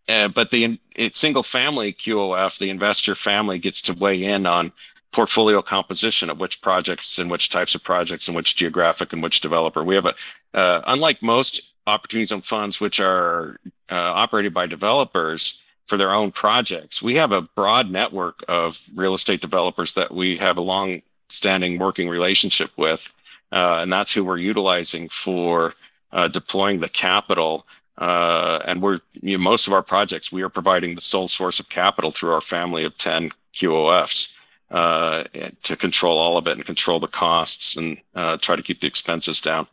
[0.09, 0.79] uh, but the
[1.13, 4.71] single family QOF, the investor family gets to weigh in on
[5.11, 9.41] portfolio composition of which projects and which types of projects and which geographic and which
[9.41, 9.83] developer.
[9.83, 10.15] We have a,
[10.53, 13.59] uh, unlike most opportunity zone funds, which are
[13.91, 19.15] uh, operated by developers for their own projects, we have a broad network of real
[19.15, 23.11] estate developers that we have a long standing working relationship with.
[23.51, 25.73] Uh, and that's who we're utilizing for
[26.11, 27.65] uh, deploying the capital.
[27.99, 31.59] Uh, and we're you know, most of our projects, we are providing the sole source
[31.59, 34.33] of capital through our family of 10 QOFs
[34.71, 35.25] uh,
[35.63, 38.87] to control all of it and control the costs and uh, try to keep the
[38.87, 39.67] expenses down.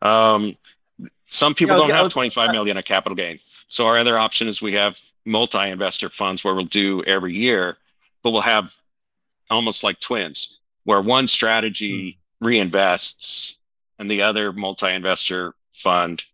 [0.00, 0.56] Um,
[1.28, 3.40] some people don't have 25 million of capital gain.
[3.68, 7.76] So our other option is we have multi-investor funds where we'll do every year,
[8.22, 8.74] but we'll have
[9.50, 12.70] almost like twins, where one strategy mm.
[12.70, 13.56] reinvests
[13.98, 16.24] and the other multi-investor fund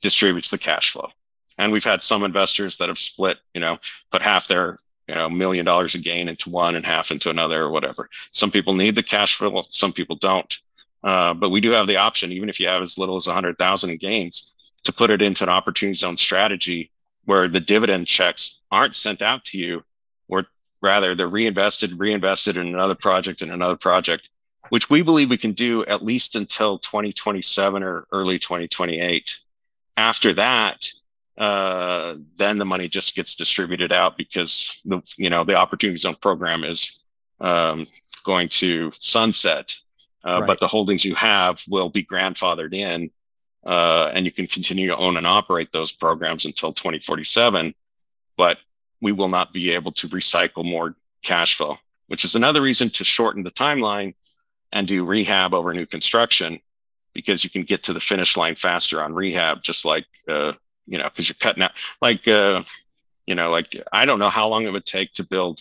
[0.00, 1.10] distributes the cash flow.
[1.56, 3.78] And we've had some investors that have split, you know,
[4.10, 7.62] put half their you know, million dollars of gain into one and half into another
[7.62, 8.10] or whatever.
[8.30, 10.54] Some people need the cash flow, some people don't.
[11.02, 13.90] Uh, but we do have the option, even if you have as little as 100,000
[13.90, 14.52] in gains,
[14.84, 16.90] to put it into an opportunity zone strategy
[17.24, 19.82] where the dividend checks aren't sent out to you,
[20.28, 20.46] or
[20.82, 24.28] rather they're reinvested, reinvested in another project and another project,
[24.68, 29.36] which we believe we can do at least until 2027 or early 2028.
[29.98, 30.88] After that,
[31.36, 36.14] uh, then the money just gets distributed out because the you know the opportunity zone
[36.22, 37.02] program is
[37.40, 37.88] um,
[38.24, 39.74] going to sunset,
[40.24, 40.46] uh, right.
[40.46, 43.10] but the holdings you have will be grandfathered in,
[43.66, 47.74] uh, and you can continue to own and operate those programs until 2047.
[48.36, 48.58] But
[49.00, 53.02] we will not be able to recycle more cash flow, which is another reason to
[53.02, 54.14] shorten the timeline
[54.72, 56.60] and do rehab over new construction
[57.18, 60.52] because you can get to the finish line faster on rehab, just like uh,
[60.86, 62.62] you know, because you're cutting out like, uh,
[63.26, 65.60] you know, like I don't know how long it would take to build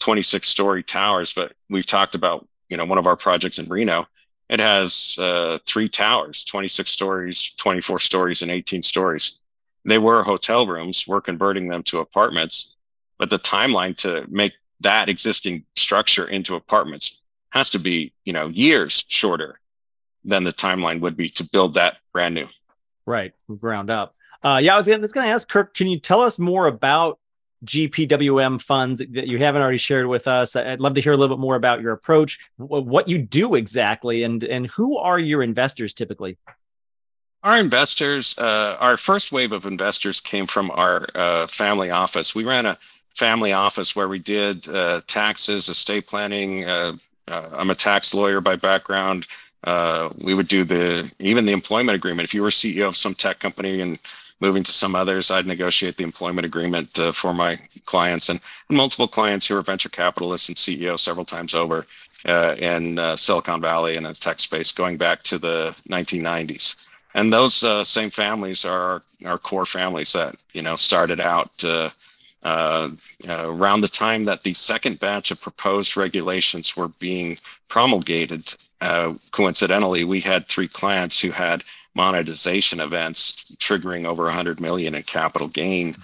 [0.00, 4.08] 26 story towers, but we've talked about, you know, one of our projects in Reno.
[4.50, 9.38] It has uh, three towers, 26 stories, 24 stories, and 18 stories.
[9.84, 11.06] They were hotel rooms.
[11.06, 12.74] We're converting them to apartments,
[13.18, 17.20] but the timeline to make that existing structure into apartments
[17.50, 19.60] has to be, you know, years shorter
[20.24, 22.46] than the timeline would be to build that brand new.
[23.06, 24.14] Right, ground up.
[24.42, 27.18] Uh, yeah, I was, going to ask Kirk, can you tell us more about
[27.64, 30.54] GPWM funds that you haven't already shared with us?
[30.54, 34.22] I'd love to hear a little bit more about your approach, what you do exactly,
[34.22, 36.38] and and who are your investors typically?
[37.42, 42.34] Our investors, uh, our first wave of investors came from our uh, family office.
[42.34, 42.78] We ran a
[43.14, 46.64] family office where we did uh, taxes, estate planning.
[46.64, 46.96] Uh,
[47.26, 49.26] uh, I'm a tax lawyer by background.
[49.64, 52.24] Uh, we would do the even the employment agreement.
[52.24, 53.98] If you were CEO of some tech company and
[54.40, 58.76] moving to some others, I'd negotiate the employment agreement uh, for my clients and, and,
[58.76, 61.86] multiple clients who are venture capitalists and CEOs several times over
[62.24, 67.64] uh, in Silicon Valley and the tech space, going back to the 1990s and those
[67.64, 71.50] uh, same families are our core families that you know started out
[72.44, 72.88] uh,
[73.28, 77.36] uh, around the time that the second batch of proposed regulations were being
[77.66, 78.54] promulgated.
[78.80, 81.64] Uh, coincidentally, we had three clients who had
[81.94, 85.96] monetization events triggering over 100 million in capital gain.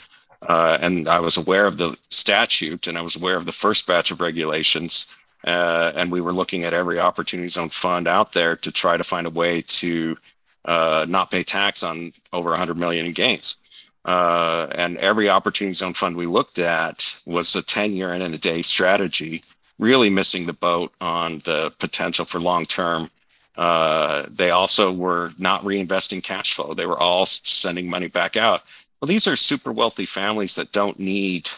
[0.43, 3.87] Uh, and I was aware of the statute and I was aware of the first
[3.87, 5.07] batch of regulations.
[5.45, 9.05] Uh, and we were looking at every opportunity zone fund out there to try to
[9.05, 10.19] find a way to
[10.67, 13.57] not pay tax on over 100 million in gains.
[14.05, 18.35] Uh, and every opportunity zone fund we looked at was a 10 year and in
[18.35, 19.43] a day strategy,
[19.79, 23.11] really missing the boat on the potential for long term.
[23.57, 26.75] Uh, they also were not reinvesting cash flow.
[26.75, 28.63] They were all sending money back out.
[29.01, 31.51] Well, these are super wealthy families that don't need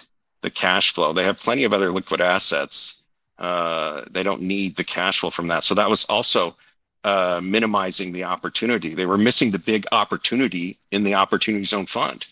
[0.42, 1.12] the cash flow.
[1.12, 3.04] They have plenty of other liquid assets.
[3.38, 5.64] Uh, they don't need the cash flow from that.
[5.64, 6.54] So that was also
[7.04, 8.94] uh, minimizing the opportunity.
[8.94, 12.26] They were missing the big opportunity in the opportunity zone fund,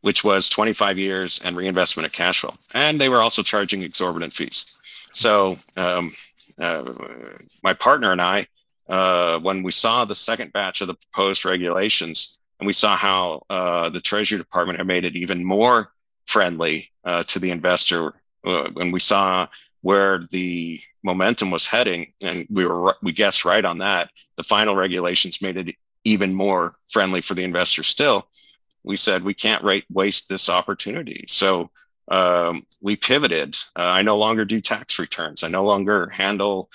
[0.00, 2.54] which was 25 years and reinvestment of cash flow.
[2.74, 4.76] And they were also charging exorbitant fees.
[5.12, 6.14] So um,
[6.58, 6.92] uh,
[7.62, 8.46] my partner and I,
[8.88, 13.44] uh, when we saw the second batch of the proposed regulations, and we saw how
[13.50, 15.90] uh, the Treasury Department had made it even more
[16.26, 18.14] friendly uh, to the investor,
[18.74, 19.48] when we saw
[19.82, 24.10] where the momentum was heading, and we were we guessed right on that.
[24.36, 27.82] The final regulations made it even more friendly for the investor.
[27.82, 28.26] Still,
[28.86, 31.24] we said we can't rate, waste this opportunity.
[31.28, 31.70] So
[32.08, 33.56] um, we pivoted.
[33.74, 35.42] Uh, I no longer do tax returns.
[35.42, 36.70] I no longer handle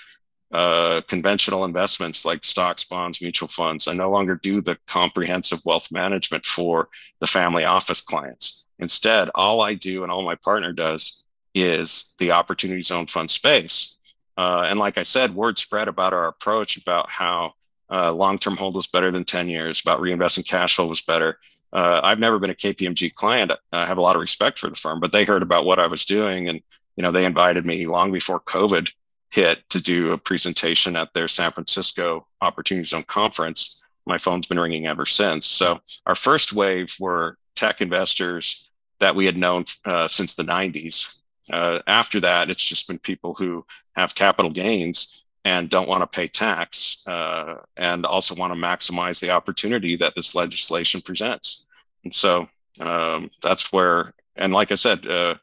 [0.52, 3.88] uh, conventional investments like stocks, bonds, mutual funds.
[3.88, 6.90] I no longer do the comprehensive wealth management for
[7.20, 8.66] the family office clients.
[8.78, 13.98] Instead, all I do and all my partner does is the opportunity zone fund space.
[14.36, 17.54] Uh, and like I said, word spread about our approach, about how
[17.90, 21.38] uh, long-term hold was better than 10 years, about reinvesting cash flow was better.
[21.72, 23.52] Uh, I've never been a KPMG client.
[23.72, 25.86] I have a lot of respect for the firm, but they heard about what I
[25.86, 26.60] was doing, and
[26.96, 28.92] you know they invited me long before COVID
[29.30, 33.82] hit to do a presentation at their San Francisco Opportunity Zone conference.
[34.04, 35.46] My phone's been ringing ever since.
[35.46, 38.68] So our first wave were tech investors
[39.00, 43.34] that we had known uh, since the 90s uh, after that, it's just been people
[43.34, 43.64] who
[43.94, 49.20] have capital gains and don't want to pay tax uh, and also want to maximize
[49.20, 51.66] the opportunity that this legislation presents.
[52.04, 52.48] And so
[52.80, 55.34] um, that's where, and like I said, uh,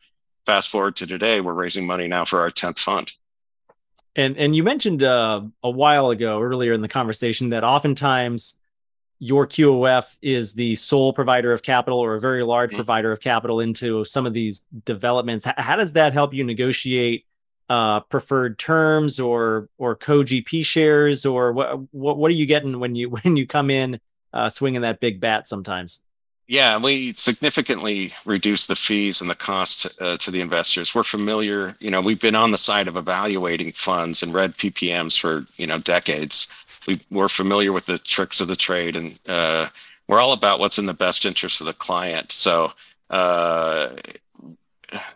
[0.46, 3.12] fast forward to today, we're raising money now for our 10th fund.
[4.16, 8.60] And, and you mentioned uh, a while ago earlier in the conversation that oftentimes
[9.20, 12.78] your QOF is the sole provider of capital or a very large mm-hmm.
[12.78, 15.46] provider of capital into some of these developments.
[15.58, 17.26] How does that help you negotiate
[17.70, 22.96] uh, preferred terms or or co-GP shares or what, what what are you getting when
[22.96, 24.00] you when you come in
[24.34, 26.02] uh, swinging that big bat sometimes?
[26.48, 30.96] Yeah, we significantly reduce the fees and the cost uh, to the investors.
[30.96, 35.20] We're familiar, you know, we've been on the side of evaluating funds and read PPMs
[35.20, 36.48] for you know decades
[36.90, 39.68] we, we're familiar with the tricks of the trade and uh,
[40.08, 42.32] we're all about what's in the best interest of the client.
[42.32, 42.74] So
[43.10, 43.90] uh,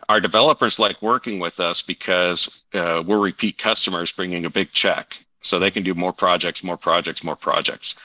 [0.09, 5.17] our developers like working with us because uh, we're repeat customers bringing a big check.
[5.41, 7.95] So they can do more projects, more projects, more projects.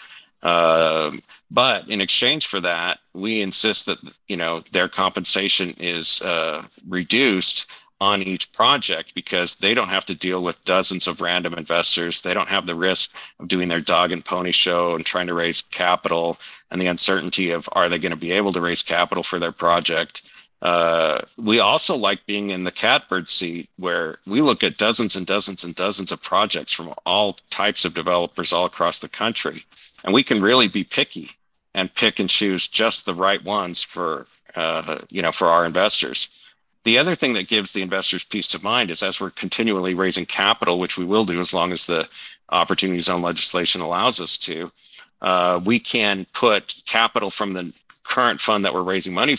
[0.43, 3.99] Um, but in exchange for that, we insist that
[4.29, 7.67] you know their compensation is uh, reduced
[8.01, 12.23] on each project because they don't have to deal with dozens of random investors.
[12.23, 15.35] They don't have the risk of doing their dog and pony show and trying to
[15.35, 16.39] raise capital
[16.71, 19.53] and the uncertainty of are they going to be able to raise capital for their
[19.53, 20.28] project.
[20.61, 25.27] Uh, we also like being in the catbird seat where we look at dozens and
[25.27, 29.65] dozens and dozens of projects from all types of developers all across the country.
[30.05, 31.31] And we can really be picky
[31.75, 36.37] and pick and choose just the right ones for, uh, you know, for our investors.
[36.85, 40.27] The other thing that gives the investors peace of mind is as we're continually raising
[40.27, 42.09] capital, which we will do as long as the
[42.49, 44.73] opportunity zone legislation allows us to,
[45.21, 49.37] uh, we can put capital from the current fund that we're raising money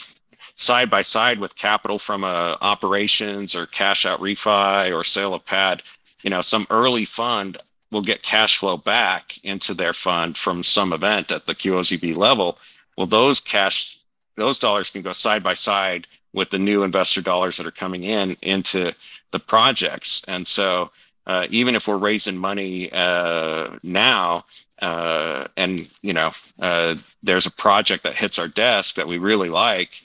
[0.59, 5.45] side by side with capital from a operations or cash out refi or sale of
[5.45, 5.81] pad.
[6.21, 7.57] You know, some early fund
[7.91, 12.57] will get cash flow back into their fund from some event at the QOZB level.
[12.97, 13.97] Well, those cash,
[14.35, 18.03] those dollars can go side by side with the new investor dollars that are coming
[18.03, 18.91] in into
[19.31, 20.23] the projects.
[20.27, 20.91] And so
[21.25, 24.43] uh, even if we're raising money uh, now,
[24.81, 29.49] uh, and you know, uh, there's a project that hits our desk that we really
[29.49, 30.03] like,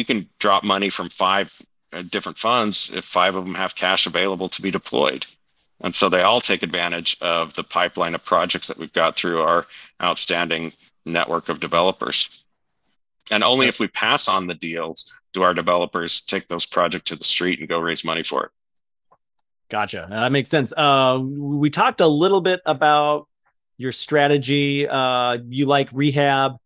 [0.00, 1.54] we can drop money from five
[1.92, 5.26] uh, different funds if five of them have cash available to be deployed.
[5.82, 9.42] And so they all take advantage of the pipeline of projects that we've got through
[9.42, 9.66] our
[10.02, 10.72] outstanding
[11.04, 12.42] network of developers.
[13.30, 17.16] And only if we pass on the deals do our developers take those projects to
[17.16, 18.50] the street and go raise money for it.
[19.68, 20.06] Gotcha.
[20.08, 20.72] That makes sense.
[20.74, 23.28] Uh, we talked a little bit about
[23.76, 24.88] your strategy.
[24.88, 26.56] Uh, you like rehab,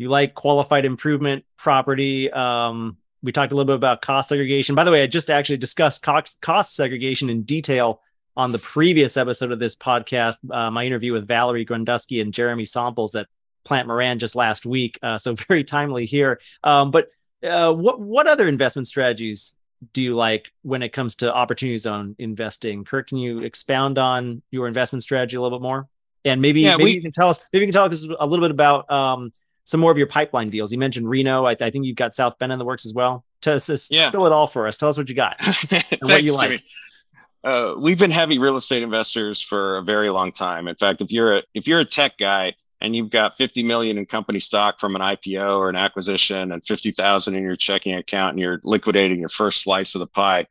[0.00, 2.32] you like qualified improvement property.
[2.32, 4.74] Um, we talked a little bit about cost segregation.
[4.74, 8.00] By the way, I just actually discussed cost, cost segregation in detail
[8.34, 12.64] on the previous episode of this podcast, uh, my interview with Valerie Grundusky and Jeremy
[12.64, 13.26] Samples at
[13.64, 14.98] Plante Moran just last week.
[15.02, 16.40] Uh, so very timely here.
[16.64, 17.10] Um, but
[17.42, 19.54] uh, what what other investment strategies
[19.92, 22.84] do you like when it comes to opportunity zone investing?
[22.84, 25.88] Kirk, can you expound on your investment strategy a little bit more?
[26.24, 28.26] And maybe yeah, maybe we, you can tell us maybe you can tell us a
[28.26, 29.34] little bit about um,
[29.70, 30.72] some more of your pipeline deals.
[30.72, 31.46] You mentioned Reno.
[31.46, 33.24] I, I think you've got South Bend in the works as well.
[33.42, 33.52] To
[33.88, 34.08] yeah.
[34.08, 34.76] spill it all for us.
[34.76, 36.60] Tell us what you got and Thanks, what you like.
[37.44, 40.66] Uh, we've been heavy real estate investors for a very long time.
[40.66, 43.96] In fact, if you're a if you're a tech guy and you've got 50 million
[43.96, 48.32] in company stock from an IPO or an acquisition and 50,000 in your checking account
[48.32, 50.46] and you're liquidating your first slice of the pie.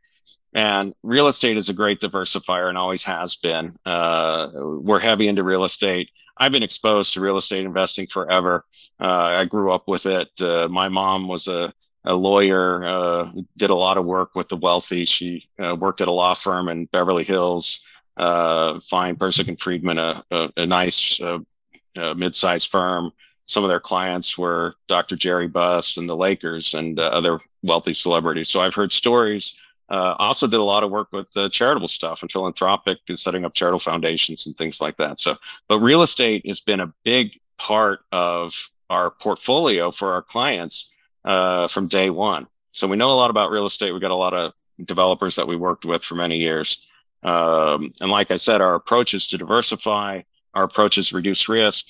[0.53, 3.73] And real estate is a great diversifier and always has been.
[3.85, 6.09] Uh, we're heavy into real estate.
[6.39, 8.65] I've been exposed to real estate investing forever.
[8.99, 9.05] Uh,
[9.41, 10.29] I grew up with it.
[10.41, 11.73] Uh, my mom was a,
[12.05, 15.05] a lawyer, uh, did a lot of work with the wealthy.
[15.05, 17.83] She uh, worked at a law firm in Beverly Hills.
[18.15, 23.11] Uh, Fein Persick Friedman, a, a, a nice a mid-sized firm.
[23.45, 25.15] Some of their clients were Dr.
[25.15, 28.49] Jerry Buss and the Lakers and uh, other wealthy celebrities.
[28.49, 29.57] So I've heard stories.
[29.89, 33.45] Uh, also did a lot of work with uh, charitable stuff and philanthropic and setting
[33.45, 35.19] up charitable foundations and things like that.
[35.19, 35.35] So,
[35.67, 38.53] but real estate has been a big part of
[38.89, 40.93] our portfolio for our clients
[41.25, 42.47] uh, from day one.
[42.71, 43.91] So we know a lot about real estate.
[43.91, 46.87] We got a lot of developers that we worked with for many years.
[47.23, 50.21] Um, and like I said, our approach is to diversify
[50.53, 51.87] our approach is reduce risk.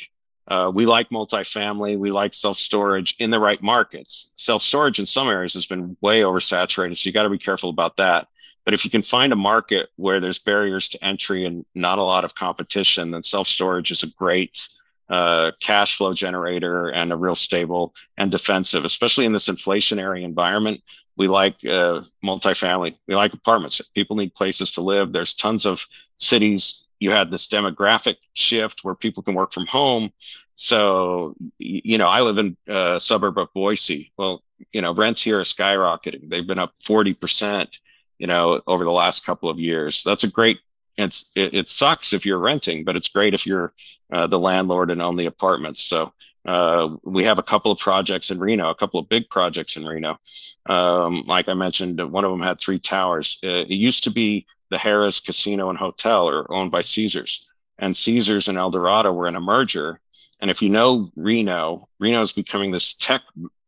[0.50, 1.97] Uh, we like multifamily.
[1.97, 4.32] We like self storage in the right markets.
[4.36, 7.70] Self storage in some areas has been way oversaturated, so you got to be careful
[7.70, 8.28] about that.
[8.66, 12.04] But if you can find a market where there's barriers to entry and not a
[12.04, 14.68] lot of competition, then self storage is a great
[15.08, 20.82] uh, cash flow generator and a real stable and defensive, especially in this inflationary environment.
[21.16, 22.95] We like uh, multifamily.
[23.08, 23.82] We like apartments.
[23.93, 25.12] People need places to live.
[25.12, 25.86] There's tons of
[26.18, 30.12] cities you had this demographic shift where people can work from home.
[30.56, 34.12] So, you know, I live in a suburb of Boise.
[34.18, 34.43] Well,
[34.74, 36.30] you know, rents here are skyrocketing.
[36.30, 37.80] They've been up 40%,
[38.18, 40.04] you know, over the last couple of years.
[40.04, 40.60] That's a great,
[40.97, 43.74] it's, it, it sucks if you're renting, but it's great if you're
[44.12, 45.82] uh, the landlord and own the apartments.
[45.82, 46.12] So,
[46.45, 49.86] uh, we have a couple of projects in Reno, a couple of big projects in
[49.86, 50.20] Reno.
[50.66, 53.39] Um, like I mentioned, one of them had three towers.
[53.43, 57.95] Uh, it used to be the Harrah's Casino and Hotel are owned by Caesars, and
[57.95, 59.99] Caesars and Eldorado were in a merger.
[60.39, 63.22] And if you know Reno, Reno is becoming this tech.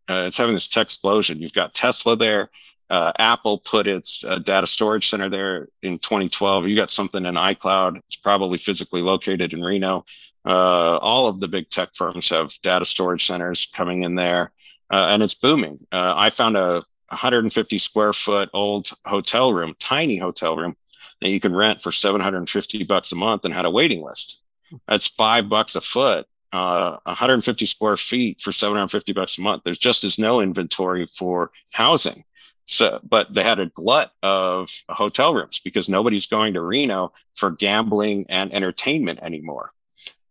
[0.09, 1.39] Uh, it's having this tech explosion.
[1.39, 2.49] You've got Tesla there.
[2.89, 6.67] Uh, Apple put its uh, data storage center there in 2012.
[6.67, 7.97] You got something in iCloud.
[8.07, 10.05] It's probably physically located in Reno.
[10.45, 14.51] Uh, all of the big tech firms have data storage centers coming in there,
[14.91, 15.77] uh, and it's booming.
[15.91, 20.75] Uh, I found a 150 square foot old hotel room, tiny hotel room
[21.22, 24.39] that you can rent for 750 bucks a month and had a waiting list.
[24.88, 29.63] That's five bucks a foot, uh, 150 square feet for 750 bucks a month.
[29.63, 32.24] There's just as no inventory for housing.
[32.65, 37.51] So, but they had a glut of hotel rooms because nobody's going to Reno for
[37.51, 39.72] gambling and entertainment anymore.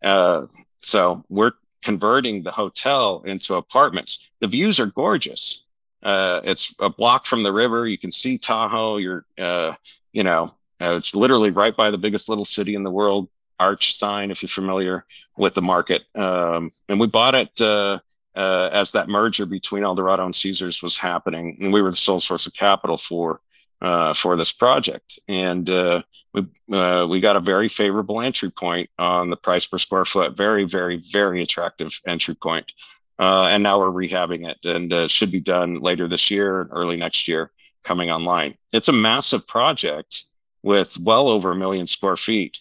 [0.03, 0.47] Uh,
[0.81, 4.31] so we're converting the hotel into apartments.
[4.41, 5.65] The views are gorgeous.
[6.03, 7.87] Uh, it's a block from the river.
[7.87, 8.97] You can see Tahoe.
[8.97, 9.75] You're, uh,
[10.13, 13.29] you know, uh, it's literally right by the biggest little city in the world,
[13.59, 15.05] Arch sign, if you're familiar
[15.37, 16.03] with the market.
[16.15, 17.99] Um, and we bought it uh,
[18.35, 22.21] uh, as that merger between Eldorado and Caesars was happening, and we were the sole
[22.21, 23.41] source of capital for
[23.83, 25.19] uh, for this project.
[25.29, 26.03] And uh,
[26.33, 30.37] we uh, we got a very favorable entry point on the price per square foot.
[30.37, 32.73] Very, very, very attractive entry point.
[33.19, 37.51] and now we're rehabbing it, and should be done later this year, early next year,
[37.85, 38.57] coming online.
[38.73, 40.25] It's a massive project
[40.63, 42.59] with well over a million square feet.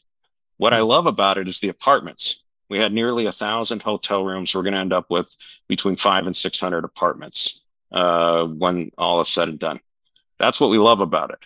[0.58, 2.42] What I love about it is the apartments.
[2.70, 4.54] We had nearly a thousand hotel rooms.
[4.54, 5.36] We're going to end up with
[5.68, 7.62] between five and 600 apartments.
[7.92, 9.80] uh, when all is said and done.
[10.38, 11.40] That's what we love about it.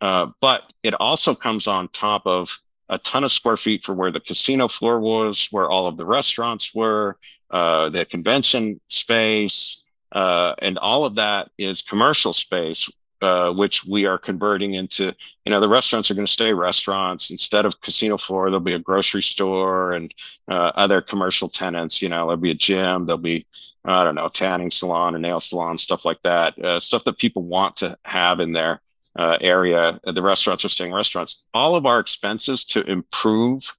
[0.00, 2.58] Uh, but it also comes on top of
[2.88, 6.04] a ton of square feet for where the casino floor was, where all of the
[6.04, 7.16] restaurants were,
[7.50, 12.90] uh, the convention space, uh, and all of that is commercial space,
[13.22, 15.14] uh, which we are converting into.
[15.44, 18.50] You know, the restaurants are going to stay restaurants instead of casino floor.
[18.50, 20.12] There'll be a grocery store and
[20.48, 22.02] uh, other commercial tenants.
[22.02, 23.06] You know, there'll be a gym.
[23.06, 23.46] There'll be
[23.84, 26.58] I don't know, tanning salon, a nail salon, stuff like that.
[26.58, 28.80] Uh, stuff that people want to have in their
[29.16, 30.00] uh, area.
[30.04, 31.44] The restaurants are staying restaurants.
[31.52, 33.76] All of our expenses to improve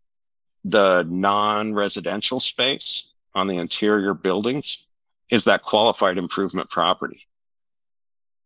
[0.66, 4.86] the non-residential space on the interior buildings
[5.30, 7.28] is that qualified improvement property.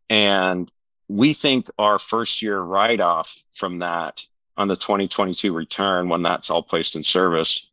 [0.10, 0.72] And
[1.08, 4.24] we think our first year write off from that
[4.58, 7.70] on the 2022 return, when that's all placed in service,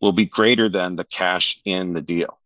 [0.00, 2.38] will be greater than the cash in the deal.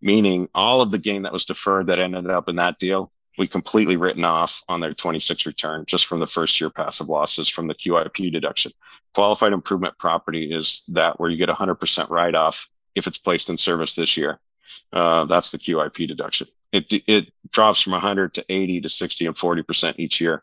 [0.00, 3.46] Meaning all of the gain that was deferred that ended up in that deal, we
[3.46, 7.66] completely written off on their 26 return just from the first year passive losses from
[7.66, 8.72] the QIP deduction.
[9.14, 13.58] Qualified improvement property is that where you get 100% write off if it's placed in
[13.58, 14.38] service this year.
[14.92, 16.46] Uh, that's the QIP deduction.
[16.76, 20.42] It, it drops from 100 to 80 to 60 and 40% each year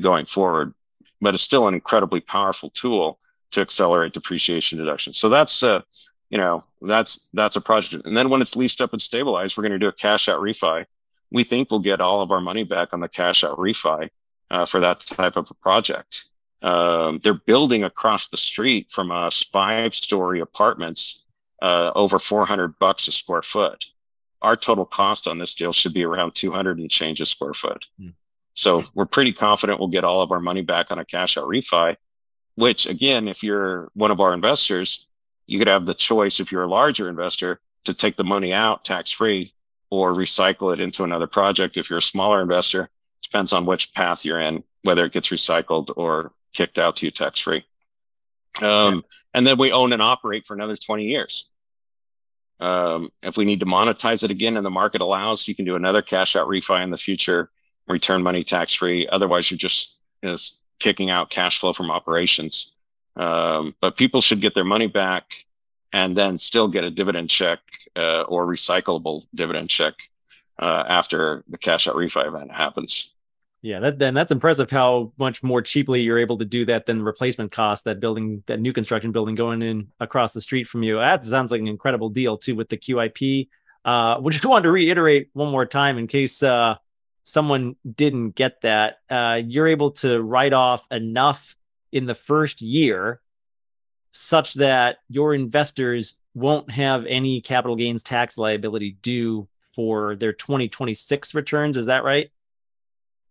[0.00, 0.74] going forward,
[1.20, 3.18] but it's still an incredibly powerful tool
[3.52, 5.12] to accelerate depreciation deduction.
[5.12, 5.82] So that's, uh,
[6.30, 8.06] you know, that's, that's a project.
[8.06, 10.40] And then when it's leased up and stabilized, we're going to do a cash out
[10.40, 10.86] refi.
[11.30, 14.08] We think we'll get all of our money back on the cash out refi
[14.50, 16.24] uh, for that type of a project.
[16.62, 21.24] Um, they're building across the street from us five story apartments
[21.60, 23.86] uh, over 400 bucks a square foot.
[24.42, 27.86] Our total cost on this deal should be around 200 and change a square foot.
[28.00, 28.14] Mm.
[28.54, 31.46] So we're pretty confident we'll get all of our money back on a cash out
[31.46, 31.96] refi,
[32.54, 35.06] which again, if you're one of our investors,
[35.46, 38.84] you could have the choice if you're a larger investor to take the money out
[38.84, 39.52] tax free
[39.90, 41.76] or recycle it into another project.
[41.76, 42.88] If you're a smaller investor,
[43.22, 47.10] depends on which path you're in, whether it gets recycled or kicked out to you
[47.10, 47.64] tax free.
[48.62, 51.48] Um, and then we own and operate for another 20 years.
[52.58, 55.76] Um, if we need to monetize it again and the market allows, you can do
[55.76, 57.50] another cash out refi in the future,
[57.86, 59.06] return money tax free.
[59.06, 60.36] Otherwise, you're just you know,
[60.78, 62.72] kicking out cash flow from operations.
[63.14, 65.44] Um, but people should get their money back
[65.92, 67.60] and then still get a dividend check
[67.96, 69.94] uh, or recyclable dividend check
[70.58, 73.12] uh, after the cash out refi event happens.
[73.62, 76.98] Yeah, that then that's impressive how much more cheaply you're able to do that than
[76.98, 80.82] the replacement cost that building that new construction building going in across the street from
[80.82, 80.96] you.
[80.96, 83.48] That sounds like an incredible deal too with the QIP.
[83.84, 86.76] Uh, we just wanted to reiterate one more time in case uh,
[87.24, 88.98] someone didn't get that.
[89.10, 91.56] Uh, you're able to write off enough
[91.92, 93.20] in the first year
[94.12, 101.34] such that your investors won't have any capital gains tax liability due for their 2026
[101.34, 101.76] returns.
[101.76, 102.30] Is that right?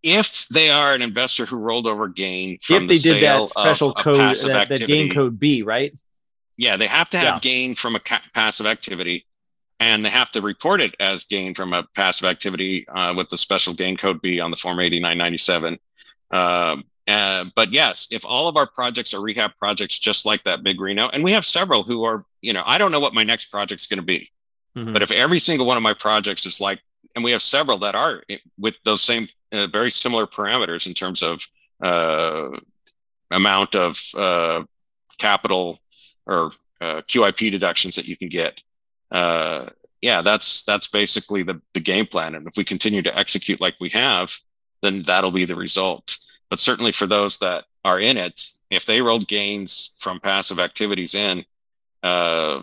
[0.02, 3.48] If they are an investor who rolled over gain from if they the did that
[3.50, 5.94] special code, that, that, gain code B, right?
[6.56, 7.40] Yeah, they have to have yeah.
[7.40, 9.26] gain from a ca- passive activity,
[9.78, 13.36] and they have to report it as gain from a passive activity uh, with the
[13.36, 15.78] special gain code B on the form 8997.
[16.30, 20.62] Um, uh, but yes, if all of our projects are rehab projects just like that
[20.62, 23.22] big Reno, and we have several who are, you know, I don't know what my
[23.22, 24.30] next project's going to be,
[24.76, 24.92] mm-hmm.
[24.92, 26.80] but if every single one of my projects is like,
[27.14, 28.22] and we have several that are
[28.58, 31.46] with those same uh, very similar parameters in terms of
[31.82, 32.48] uh,
[33.30, 34.62] amount of uh,
[35.18, 35.78] capital
[36.26, 38.60] or uh, QIP deductions that you can get.
[39.10, 39.66] Uh,
[40.02, 42.34] yeah, that's that's basically the the game plan.
[42.34, 44.36] And if we continue to execute like we have,
[44.82, 46.18] then that'll be the result.
[46.50, 51.14] But certainly for those that are in it, if they rolled gains from passive activities
[51.14, 51.44] in,
[52.02, 52.62] uh,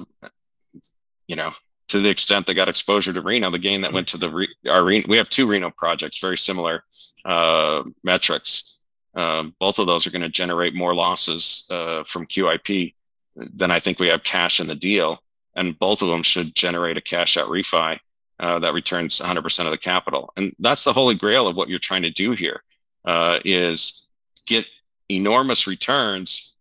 [1.27, 1.51] you know,
[1.89, 4.55] to the extent they got exposure to Reno, the gain that went to the re-
[4.69, 6.83] our Reno, we have two Reno projects, very similar
[7.25, 8.79] uh, metrics.
[9.15, 12.95] Um, both of those are going to generate more losses uh, from QIP
[13.35, 15.21] than I think we have cash in the deal,
[15.55, 17.99] and both of them should generate a cash out refi
[18.39, 20.33] uh, that returns 100% of the capital.
[20.35, 22.63] And that's the holy grail of what you're trying to do here:
[23.05, 24.07] uh, is
[24.47, 24.65] get
[25.09, 26.55] enormous returns,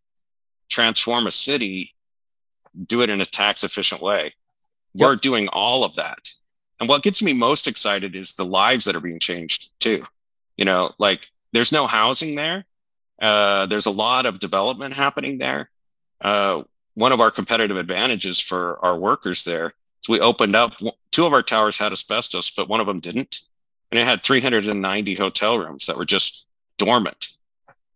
[0.68, 1.94] transform a city,
[2.86, 4.34] do it in a tax efficient way
[4.94, 5.06] Yep.
[5.06, 6.30] We're doing all of that.
[6.80, 10.04] And what gets me most excited is the lives that are being changed too.
[10.56, 11.20] You know, like
[11.52, 12.64] there's no housing there.
[13.20, 15.70] Uh, there's a lot of development happening there.
[16.20, 16.62] Uh,
[16.94, 20.74] one of our competitive advantages for our workers there is we opened up
[21.10, 23.40] two of our towers had asbestos, but one of them didn't.
[23.90, 26.46] And it had 390 hotel rooms that were just
[26.78, 27.28] dormant.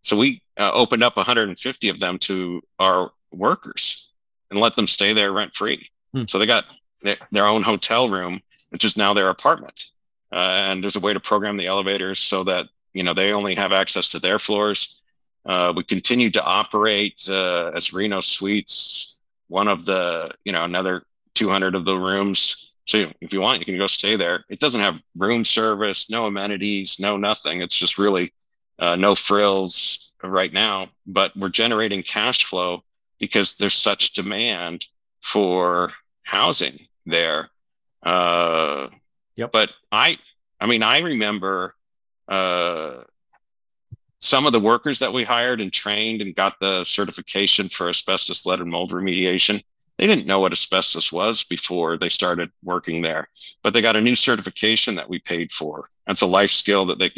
[0.03, 4.13] So we uh, opened up 150 of them to our workers
[4.51, 5.91] and let them stay there rent free.
[6.13, 6.25] Hmm.
[6.29, 6.67] So they got
[7.07, 9.93] their, their own hotel room, which is now their apartment.
[10.33, 10.37] uh,
[10.71, 13.73] and there's a way to program the elevators so that you know they only have
[13.73, 15.03] access to their floors.
[15.47, 21.05] Uh, we continue to operate uh, as Reno Suites, one of the you know another
[21.35, 22.73] 200 of the rooms.
[22.87, 24.45] So if you want, you can go stay there.
[24.49, 27.63] It doesn't have room service, no amenities, no nothing.
[27.63, 28.33] It's just really
[28.79, 30.89] uh, no frills right now.
[31.07, 32.85] But we're generating cash flow
[33.19, 34.87] because there's such demand
[35.23, 35.93] for
[36.23, 37.51] housing there.
[38.03, 38.89] Uh,
[39.37, 39.53] yep.
[39.53, 40.19] But I,
[40.61, 41.75] I mean, I remember
[42.29, 43.03] uh,
[44.21, 48.47] some of the workers that we hired and trained and got the certification for asbestos
[48.47, 49.63] lead and mold remediation.
[49.99, 53.29] They didn't know what asbestos was before they started working there,
[53.63, 55.89] but they got a new certification that we paid for.
[56.07, 57.13] That's a life skill that they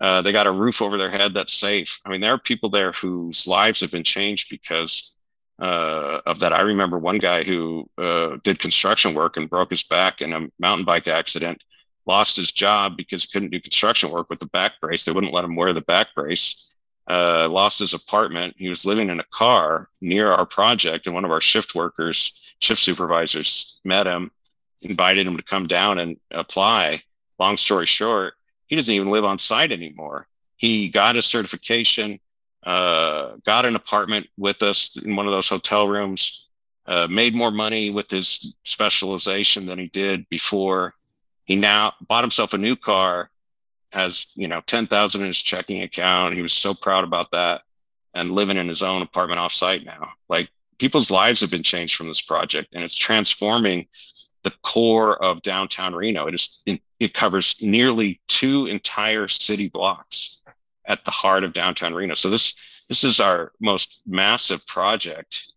[0.00, 2.00] uh, they got a roof over their head that's safe.
[2.04, 5.15] I mean, there are people there whose lives have been changed because
[5.58, 6.52] uh, of that.
[6.52, 10.48] I remember one guy who uh, did construction work and broke his back in a
[10.58, 11.62] mountain bike accident,
[12.06, 15.04] lost his job because he couldn't do construction work with the back brace.
[15.04, 16.72] They wouldn't let him wear the back brace.
[17.08, 18.54] Uh, lost his apartment.
[18.58, 22.54] He was living in a car near our project, and one of our shift workers,
[22.58, 24.32] shift supervisors, met him,
[24.82, 27.00] invited him to come down and apply.
[27.38, 28.34] Long story short,
[28.66, 30.26] he doesn't even live on site anymore.
[30.56, 32.18] He got his certification
[32.66, 36.48] uh, got an apartment with us in one of those hotel rooms,
[36.86, 40.92] uh, made more money with his specialization than he did before.
[41.44, 43.30] He now bought himself a new car,
[43.92, 46.34] has you know ten thousand in his checking account.
[46.34, 47.62] He was so proud about that,
[48.14, 50.10] and living in his own apartment offsite now.
[50.28, 53.86] Like people's lives have been changed from this project, and it's transforming
[54.42, 56.26] the core of downtown Reno.
[56.26, 56.64] It is
[56.98, 60.42] it covers nearly two entire city blocks
[60.86, 62.14] at the heart of downtown Reno.
[62.14, 62.54] So this
[62.88, 65.52] this is our most massive project,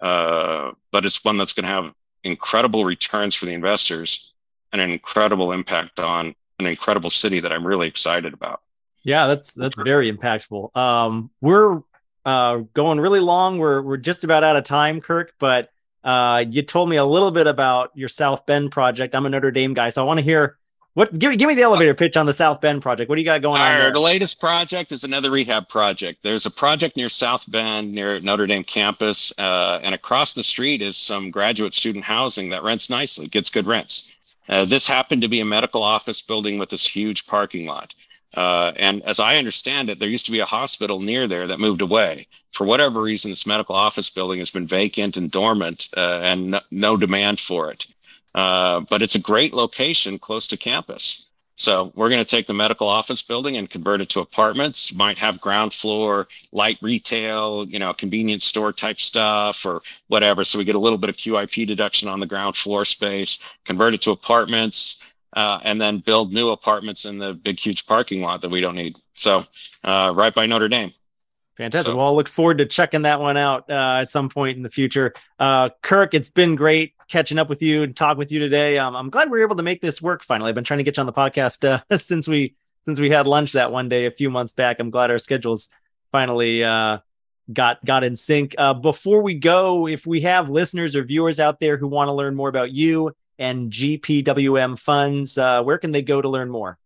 [0.00, 1.92] uh, but it's one that's going to have
[2.24, 4.32] incredible returns for the investors
[4.72, 8.60] and an incredible impact on an incredible city that I'm really excited about.
[9.02, 10.76] Yeah, that's that's very impactful.
[10.76, 11.82] Um, we're
[12.24, 13.58] uh, going really long.
[13.58, 15.34] We're we're just about out of time, Kirk.
[15.38, 15.70] But
[16.04, 19.14] uh, you told me a little bit about your South Bend project.
[19.14, 20.58] I'm a Notre Dame guy, so I want to hear
[20.94, 23.08] what give me give me the elevator pitch on the South Bend project.
[23.08, 23.78] What do you got going on?
[23.78, 23.92] There?
[23.92, 26.22] The latest project is another rehab project.
[26.22, 30.82] There's a project near South Bend near Notre Dame campus, uh, and across the street
[30.82, 34.10] is some graduate student housing that rents nicely, gets good rents.
[34.48, 37.94] Uh, this happened to be a medical office building with this huge parking lot.
[38.36, 41.60] Uh, and as I understand it, there used to be a hospital near there that
[41.60, 42.26] moved away.
[42.52, 46.60] For whatever reason, this medical office building has been vacant and dormant, uh, and no,
[46.70, 47.86] no demand for it.
[48.34, 51.26] Uh, but it's a great location close to campus.
[51.60, 54.94] So we're going to take the medical office building and convert it to apartments.
[54.94, 60.42] Might have ground floor, light retail, you know, convenience store type stuff or whatever.
[60.42, 63.92] So we get a little bit of QIP deduction on the ground floor space, convert
[63.92, 65.02] it to apartments,
[65.34, 68.74] uh, and then build new apartments in the big, huge parking lot that we don't
[68.74, 68.96] need.
[69.14, 69.44] So
[69.84, 70.94] uh, right by Notre Dame.
[71.60, 71.92] Fantastic.
[71.92, 74.62] So, well, I'll look forward to checking that one out uh, at some point in
[74.62, 75.12] the future.
[75.38, 78.78] Uh, Kirk, it's been great catching up with you and talk with you today.
[78.78, 80.48] Um, I'm glad we were able to make this work finally.
[80.48, 82.54] I've been trying to get you on the podcast uh, since we
[82.86, 84.80] since we had lunch that one day a few months back.
[84.80, 85.68] I'm glad our schedules
[86.12, 87.00] finally uh,
[87.52, 88.54] got got in sync.
[88.56, 92.12] Uh, before we go, if we have listeners or viewers out there who want to
[92.12, 96.78] learn more about you and GPWM funds, uh, where can they go to learn more?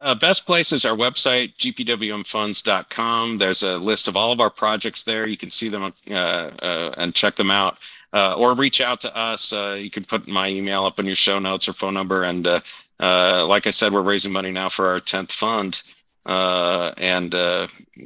[0.00, 3.38] Uh, best place is our website, gpwmfunds.com.
[3.38, 5.26] There's a list of all of our projects there.
[5.26, 7.78] You can see them uh, uh, and check them out.
[8.10, 9.52] Uh, or reach out to us.
[9.52, 12.22] Uh, you can put my email up in your show notes or phone number.
[12.22, 12.60] And uh,
[12.98, 15.82] like I said, we're raising money now for our 10th fund
[16.24, 17.32] and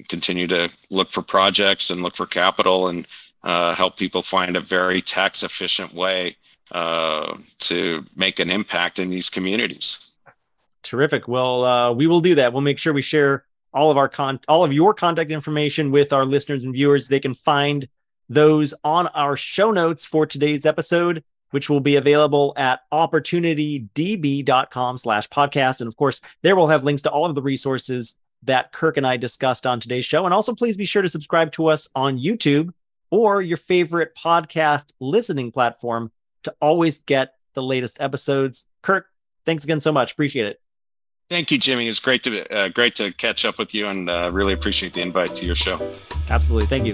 [0.09, 3.07] continue to look for projects and look for capital and
[3.45, 6.37] help people find a very tax efficient way
[6.73, 10.12] to make an impact in these communities.
[10.83, 11.29] Terrific.
[11.29, 12.53] Well, uh, we will do that.
[12.53, 16.13] We'll make sure we share all of our con all of your contact information with
[16.13, 17.09] our listeners and viewers.
[17.09, 17.89] They can find
[18.29, 25.29] those on our show notes for today's episode, which will be available at opportunitydb.com slash
[25.29, 25.81] podcast.
[25.81, 29.07] And of course, there we'll have links to all of the resources that Kirk and
[29.07, 30.25] I discussed on today's show.
[30.25, 32.71] And also please be sure to subscribe to us on YouTube
[33.11, 36.11] or your favorite podcast listening platform
[36.45, 38.67] to always get the latest episodes.
[38.83, 39.07] Kirk,
[39.45, 40.13] thanks again so much.
[40.13, 40.61] Appreciate it.
[41.33, 41.89] Thank you, Jimmy.
[41.89, 45.01] It's great to uh, great to catch up with you, and uh, really appreciate the
[45.01, 45.81] invite to your show.
[46.29, 46.93] Absolutely, thank you.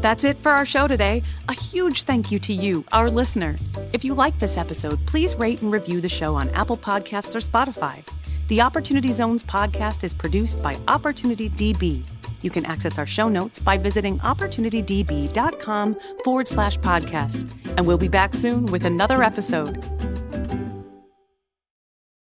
[0.00, 1.22] That's it for our show today.
[1.48, 3.56] A huge thank you to you, our listener.
[3.92, 7.40] If you like this episode, please rate and review the show on Apple Podcasts or
[7.40, 8.06] Spotify.
[8.46, 12.04] The Opportunity Zones podcast is produced by Opportunity DB.
[12.42, 17.52] You can access our show notes by visiting opportunitydb.com forward slash podcast.
[17.76, 19.84] And we'll be back soon with another episode.